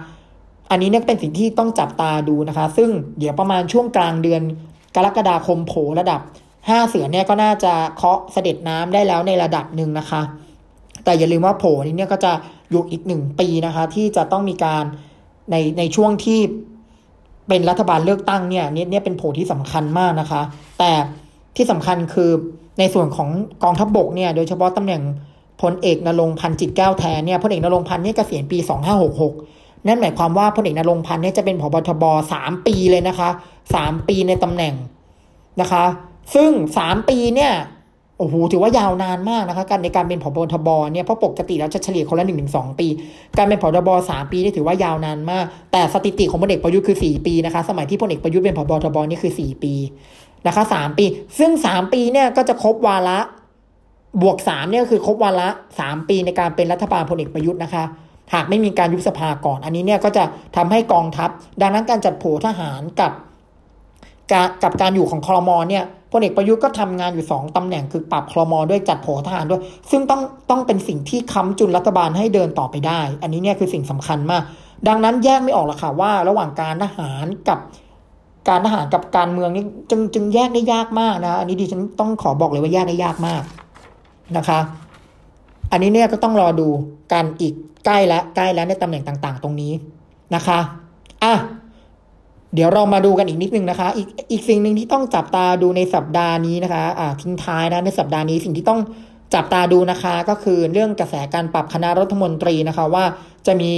[0.70, 4.42] อันนี้เนี่ยเป็นสิ่งที่ต้องจับตาดูนะคะ ซึ่งเดี๋ยวประมาณช่วงกลางเดือน
[4.94, 6.20] กรกฎาคมโผล่ระดับ
[6.68, 10.22] ห้าเสือเนี่ยก็น่าจะเคาะเสด็จน้ำได้แล้วในระดับหนึ่งนะคะ
[11.04, 12.32] แต่อย่าลืมว่าโผนี้เนี่ยก็จะ
[12.70, 14.84] อยู่อีกหนึ่งปีนะคะ ที่จะต้องมีการ
[15.50, 16.40] ในในช่วงที่
[17.48, 20.42] เป็นรัฐบาลเลือกตั้งเนี่ยเนี่ยเนี่ยเป็นโผที่สำคัญมากนะคะ
[20.78, 20.92] แต่
[21.56, 22.30] ที่สำคัญคือ
[22.78, 23.28] ในส่วนของ
[23.62, 25.02] กองทัพบบกเนี่ยโดยเฉพาะตำแหน่ง
[25.62, 28.58] พลเอกนรงพันธ์จิตแก้วแทนเนี่ยพลเอกนรงพันธ์เนี่ยเกษียณปี
[29.22, 33.28] 2566 นั่นหมายความว่าพลเอกนรงพันธ์เนี่ยจะเป็นผบทบสามปีเลยนะคะ
[33.74, 34.74] สามปีในตำแหน่ง
[35.60, 35.84] นะคะ
[36.34, 37.52] ซึ่งสามปีเนี่ย
[38.18, 42.88] โอ้โหถือว่ายาวนานมากนะคะการในการเป็นผบทบเนี่ยเพราะปกติแล้วจะเฉลี่ยคนละหนึ่งถึงสองปี
[43.36, 49.74] การเป็นผบทบสามปีนี่ถือว่ายาวนานมาก แต่สถิติของพลเอกประยุทธ์คือสี่ปีนะคะ สมัยที่พลเอกประยุทธ์เป็นผบทบนี่คือสี่ปี
[50.46, 51.04] นะคะสามปี
[51.38, 53.18] ซึ่งสามปีเนี่ยก็จะครบวาระ
[54.22, 55.48] บวกสามเนี่ยคือครบวาระ
[55.78, 57.84] สามปีในการเป็นรัฐบาลพลเอกประยุทธ์นะคะ
[58.34, 60.24] หากไม่มีการยุบสภาก่อน อันนี้เนี่ยก็จะ
[60.56, 63.12] ทำให้กองทัพ ดังนั้นการจัดโผทหารกับ
[64.62, 69.60] กับการอยู่ของคลมเนี่ย พลเอกประยุทธ์ก็ทำงานอยู่ 2ตำแหน่งคือปรับคลมอด้วยจัดโผทหารด้วย
[69.90, 74.42] ซึ่งต้องต้องเป็นสิ่งที่ค้ำจุนรัฐบาลให้เดินต่อไปได้ อันนี้เนี่ยคือสิ่งสำคัญมาก
[74.88, 77.58] ดังนั้นแยกไม่ออกหรอกค่ะว่า ระหว่างการทหารกับ
[78.48, 83.42] การทหารกับการเมืองนี่จึงจึงแยกได้ยากมากนะ อันนี้ดิฉันต้องขอบอกเลยว่าแยกได้ยากมาก
[84.36, 84.58] นะคะ
[85.72, 86.68] อันนี้เนี่ยก็ต้องรอดู
[87.12, 87.54] กันอีก
[87.86, 89.72] ใกล้แล้วใกล้แล้วในตำแหน่งต่าง ๆ ตรงนี้
[90.34, 90.58] นะคะ
[91.24, 91.34] อะ
[92.55, 98.80] เดี๋ยวเรามาดูกันอีกนิดนึงนะคะ อีกอีกสิ่งหนึ่งที่ต้องจับตาดูในสัปดาห์นี้นะคะ อ่าทิ้งท้ายนะในสัปดาห์นี้สิ่งที่ต้อง
[99.34, 103.05] จับตาดูนะคะก็คือเรื่องกระแสการปรับคณะรัฐมนตรีนะคะว่า
[103.46, 103.72] จะมี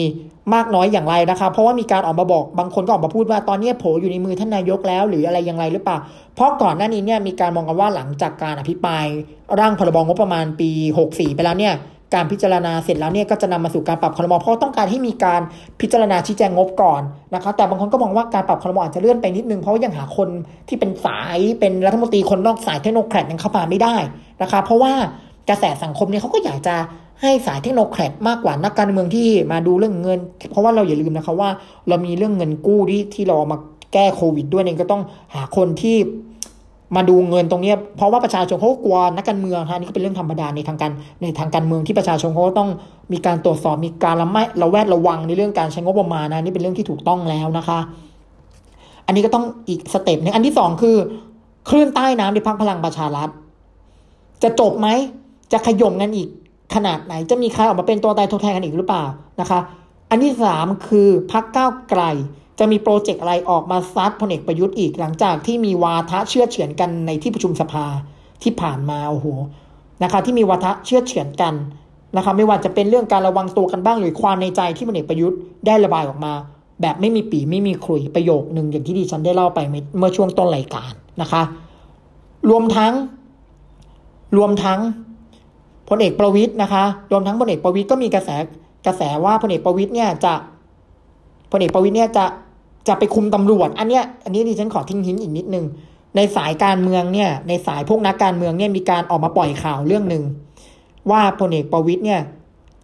[0.54, 5.98] มากน้อยอย่างไรนะคะ เพราะว่ามีการออกมาบอกบางคนก็ออกมาพูดว่าตอนนี้โผอยู่ในมือท่านนายกแล้ว หรืออะไรอย่างไรหรือเปล่า
[6.34, 9.06] เพราะก่อนหน้านี้เนี่ยมีการมองกันว่าหลังจากการอภิปราย
[9.60, 10.70] ร่างพรบงบประมาณปี
[11.04, 11.74] 64 ไปแล้วเนี่ย
[12.14, 15.40] การพิจารณาเสร็จแล้วเนี่ยก็จะนำมาสู่การปรับคอรมอเพราะต้องการให้มีการ
[15.80, 17.02] พิจารณาชี้แจงงบก่อน
[17.34, 20.28] นะคะแต่บางคนก็มองว่าการปรับคอรมออาจจะเลื่อนไปนิดนึงเพราะยังหาคน
[20.68, 23.96] ที่เป็นสายเป็นรัฐมนตรีคนนอกสายเทคโนแครดยังเข้ามาไม่ได้
[24.42, 24.92] นะคะ เพราะว่า
[25.48, 26.76] กระแสสังคมเนี่ยเขาก็อยากจะ
[27.22, 30.18] ให้สายเทคโนแครดมากกว่านักการเมืองที่มาดูเรื่องเงิน
[30.50, 31.48] เพราะว่าเราอย่าลืมนะคะว่า
[31.88, 33.58] เรามีเรื่องเงินกู้ที่ที่เรามา
[33.92, 35.02] แก้โควิดด้วยเนี่ยก็ต้อง
[35.34, 35.96] หาคนที่
[36.96, 40.90] มาดูเงินตรงนี้เพราะว่าประชาชนเขากลัวนักการเมืองฮะนี่ก็เป็นเรื่องธรรมดาในทางการ
[41.22, 42.70] ในทางการเมืองที่ประชาชนเขาต้อง
[43.12, 47.78] มีการตรวจสอบมีการละไม่ระแวดระวังในเรื่องการใช้งบประมาณนะนี่เป็นเรื่องที่ถูกต้องแล้วนะคะ
[49.06, 50.96] อันนี้ก็ต้องอีกสเต็ปนึงอันที่สองคือ
[51.68, 53.28] คลื่นใต้น้ำในพักพลังประชารัฐ
[54.42, 54.88] จะจบไหม
[55.52, 56.28] จะขย่มกันอีก
[56.74, 59.04] ขนาดไหน จะมีใครออกมาเป็นตัวตายทดแทนกันอีกหรือเปล่า
[59.40, 59.58] นะคะ
[60.10, 62.02] อันที่สามคือพักก้าวไกล
[62.58, 67.86] จะมีโปรเจกต์อะไรออกมาซัดพลเอกประยุทธ์อีกหลังจากที่มีวาทะเชื่อเฉือนกันในที่ประชุมสภา
[68.42, 69.26] ที่ผ่านมาโอ้โห
[70.02, 71.54] นะคะ ที่มีวาทะเชื่อเฉือนกัน
[72.16, 76.32] นะคะไม่ว่าจะเป็นเรื่องการระวังตัวกันบ้างหรือความในใจที่พลเอกประยุทธ์ได้ระบายออกมา
[76.80, 79.58] แบบไม่มีปีไม่มีครุยประโยคหนึ่งอย่างที่ดิฉันได้เล่าไป
[79.98, 80.92] เมื่อช่วงต้นรายการ
[81.22, 81.42] นะคะ
[82.50, 82.92] รวมทั้ง
[84.36, 84.80] รวมทั้ง
[85.88, 88.30] พลเอกประวิทย์นะคะ รวมทั้งพลเอกประวิทย์ก็มีกระแส
[88.86, 90.34] กระแสว่าพลเอกประวิทย์เนี่ยจะ
[91.54, 92.24] พลเอกประวิทย์เนี่ยจะ
[92.88, 95.64] จะไปคุมตำรวจ อันเนี้ยอันนี้ดิฉันขอทิ้งหินอีกนิดนึง
[96.16, 100.22] ในสายการเมืองเนี่ย ในสายพวกนักการเมืองเนี่ยมีการออกมาปล่อยข่าวเรื่องหนึ่ง
[101.10, 102.20] ว่าพลเอกประวิตยเนี่ย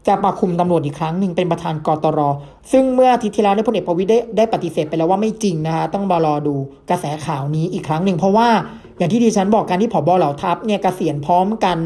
[0.08, 2.20] จะมาคุมตำรวจอีกครั้งหนึ่งเป็นประธานกตร
[2.72, 6.54] ซึ่งเมื่ออาทิตย์ที่แล้วเนี่ยพลเอกประวิตยได้ได้ปฏิเสธไปแล้วว่าไม่จริงนะคะต้องมารอดู
[6.90, 8.48] กระแสข่าวนี้อีกครั้งหนึ่งเพราะว่า
[8.98, 11.78] อย่างที่ดิฉันบอกการที่ผบเหล่าทัพเนี่ยกเกษียณพร้อมกัน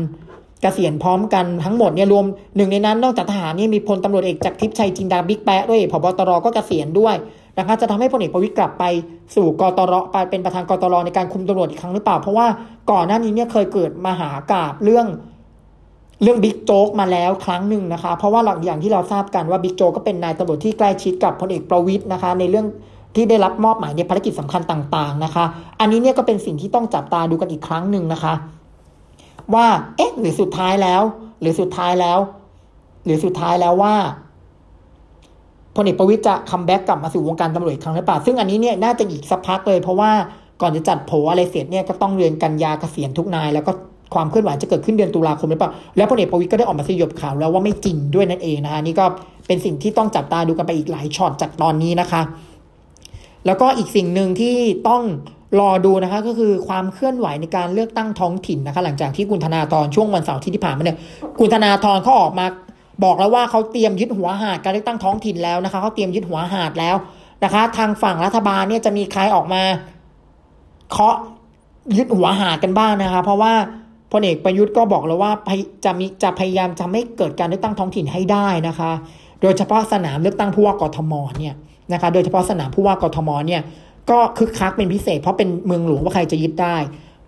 [0.65, 2.25] กเกษียณพร้อมกันทั้งหมดเนี่ยรวม
[2.57, 7.15] หนึ่งในนั้นนอกจากทหารนี่มีพลตำรวจเอกจากทิพย์ชัยจินดาบิ๊กแปะด้วยผบตรก็เกษียณด้วย
[7.59, 8.85] นะคะจะทำให้พลเอกประวิตยกลับไป
[9.35, 12.47] สู่กตรไปเป็นประธานกตรในการคุมตำรวจอีกครั้งหรือเปล่า เพราะว่า
[12.91, 15.07] ก่อนหน้านี้เนี่ยเคยเกิดมหากาบเรื่อง
[16.23, 22.67] เรื่องบิ๊กโจ๊กมาแล้วครั้งหนึ่งนะคะ เพราะว่าหลังอย่างที่เราทราบกันว่าบิ๊กโจ๊กก็เป็นนายตำรวจที่ใกล้ชิดกับพลเอกประวิตยนะคะ ในเรื่อง
[23.17, 25.45] ที่ได้รับมอบหมายในภารกิจสำคัญต่าง ๆนะคะ
[25.81, 28.35] อันนี้เนี่ยก็เป็นสิ่งที่ต้องจับตาดูกันอีกครั้งหนึ่งนะคะ
[29.55, 29.67] ว่า
[29.97, 31.03] เอ๊ะ หรือสุดท้ายแล้ว
[31.41, 32.19] หรือสุดท้ายแล้ว
[33.05, 33.95] หรือสุดท้ายแล้วว่า
[35.77, 40.11] พลเอกประวิตรจะ comeback กลับมาสู่วงการตำรวจอีกครั้งหรือเปล่า ซึ่งอันนี้เนี่ยน่าจะอีกสักพักเลย เพราะว่า
[40.63, 43.73] ก่อนจะจัดโผอะไรเสร็จเนี่ยก็ต้องเดือนกันยาเกษียณทุกนาย แล้วก็
[44.15, 49.07] ความเคลื่อนไหวจะเกิดขึ้นเดือนตุลาคมหรือเปล่า แล้วพลเอกประวิตรก็ได้ออกมาสยบข่าวแล้วว่าไม่จริงด้วยนั่นเองนะคะนี่ก็
[49.47, 52.23] เป็นสิ่งที่ต้องจับตาดูกันไปอีกหลายช็อตจากตอนนี้นะคะ
[53.47, 54.57] แล้วก็อีกสิ่งหนึ่งที่
[54.89, 55.03] ต้อง
[55.61, 60.99] รอดูนะคะก็คือความเคลื่อนไหวในการเลือกตั้งท้องถิ่นนะคะ หลังจากที่คุณธนาธรช่วงวันเสาร์ที่ผ่านมาเนี่ย
[61.39, 62.47] คุณธนาธรเขาออกมา
[63.05, 66.97] บอกแล้วว่าเขาเตรียมยึดหัวหาดการเลือกตั้งท้องถิ่นแล้วนะคะเขาเตรียมยึดหัวหาดแล้ว
[67.45, 69.63] นะคะ ทางฝั่งรัฐบาลเนี่ยจะมีใครออกมา
[70.91, 71.17] เคาะ
[71.97, 73.53] ยึดหัวหาดกันบ้างนะคะ เพราะว่า
[74.13, 75.33] พลเอกประยุทธ์ก็บอกแล้วว่า
[75.85, 78.91] จะมีจะพยายามจะไม่เกิดการเลือกตั้งท้องถิ่นให้ได้นะคะ
[79.43, 81.55] โดยเฉพาะสนามเลือกตั้งผู้ว่ากทมเนี่ย
[81.93, 83.61] นะคะ โดยเฉพาะสนามผู้ว่ากทมเนี่ย
[84.11, 86.77] ก็คึกคักเป็นพิเศษ เพราะเป็นเมืองหลวงว่าใครจะยึดได้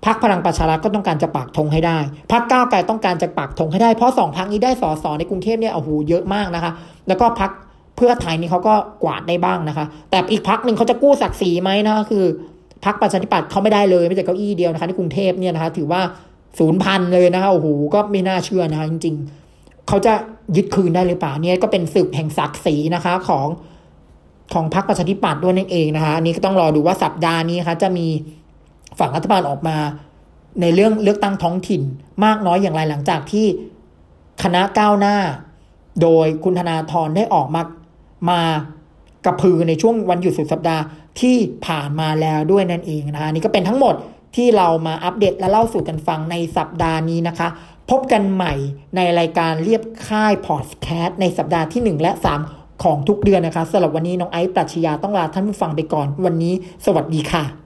[0.07, 1.99] พักพลังประชารัฐก็ต้องการจะปักธงให้ได้
[2.33, 6.72] พักก้าวไกลต้องการจะปักธงให้ได้ เพราะสองพักนี้ได้สอสอในกรุงเทพเนี่ยโอ้โหเยอะมากนะคะ
[7.09, 7.51] แล้วก็พัก
[7.97, 8.74] เพื่อไทยนี่เขาก็
[9.05, 12.24] กวาดได้บ้างนะคะ แต่อีกพักหนึ่งเขาจะกู้ศักดิ์ศรีไหมนะคือ
[12.85, 16.01] พักประชาธิปัตย์เขาไม่ได้เลยไม่แต่เก้าอี้เดียวนะคะที่กรุงเทพเนี่ยนะคะ ถือว่า
[16.59, 19.16] ศูนย์พันเลยนะคะโอ้โหก็ไม่น่าเชื่อนะคะจริง
[19.53, 20.12] ๆ เขาจะ
[20.57, 23.47] ยึดคืนได้หรือเปล่าเนี่ยก็เป็นศึกแห่งศักดิ์ศรีนะคะของ
[24.53, 28.07] ของพรรคประชาธิปัตย์ด้วยนั่นเองนะคะอันนี้ก็ต้องรอดูว่าสัปดาห์นี้คะจะมี
[28.99, 29.76] ฝั่งรัฐบาลออกมา
[30.61, 31.82] ในเรื่องเลือกตั้งท้องถิ่น
[32.24, 33.47] มากน้อยอย่างไรหลังจากที่
[34.42, 35.16] คณะก้าวหน้า
[36.03, 37.62] โดยคุณธนาธรได้ออกมา
[38.30, 38.40] มา
[39.24, 40.82] กระพือในช่วงวันหยุดสุดสัปดาห์
[41.20, 41.36] ที่
[41.66, 43.94] ผ่านมาแล้วด้วยนั่นเองนะคะนี่ก็เป็นทั้งหมด
[44.36, 47.49] ที่เรามาอัปเดตและเล่าสู่กันฟังในสัปดาห์นี้นะคะ
[47.90, 48.55] พบกันใหม่
[48.97, 56.55] ในรายการเรียบค่ายพอดแคสต์ในสัปดาห์ที่ 1 และ 3 ของทุกเดือนนะคะสำหรับวันนี้น้องไอซ์ปรัชญาต้องลาท่านผู้ฟังไปก่อน วันนี้
[56.85, 57.66] สวัสดีค่ะ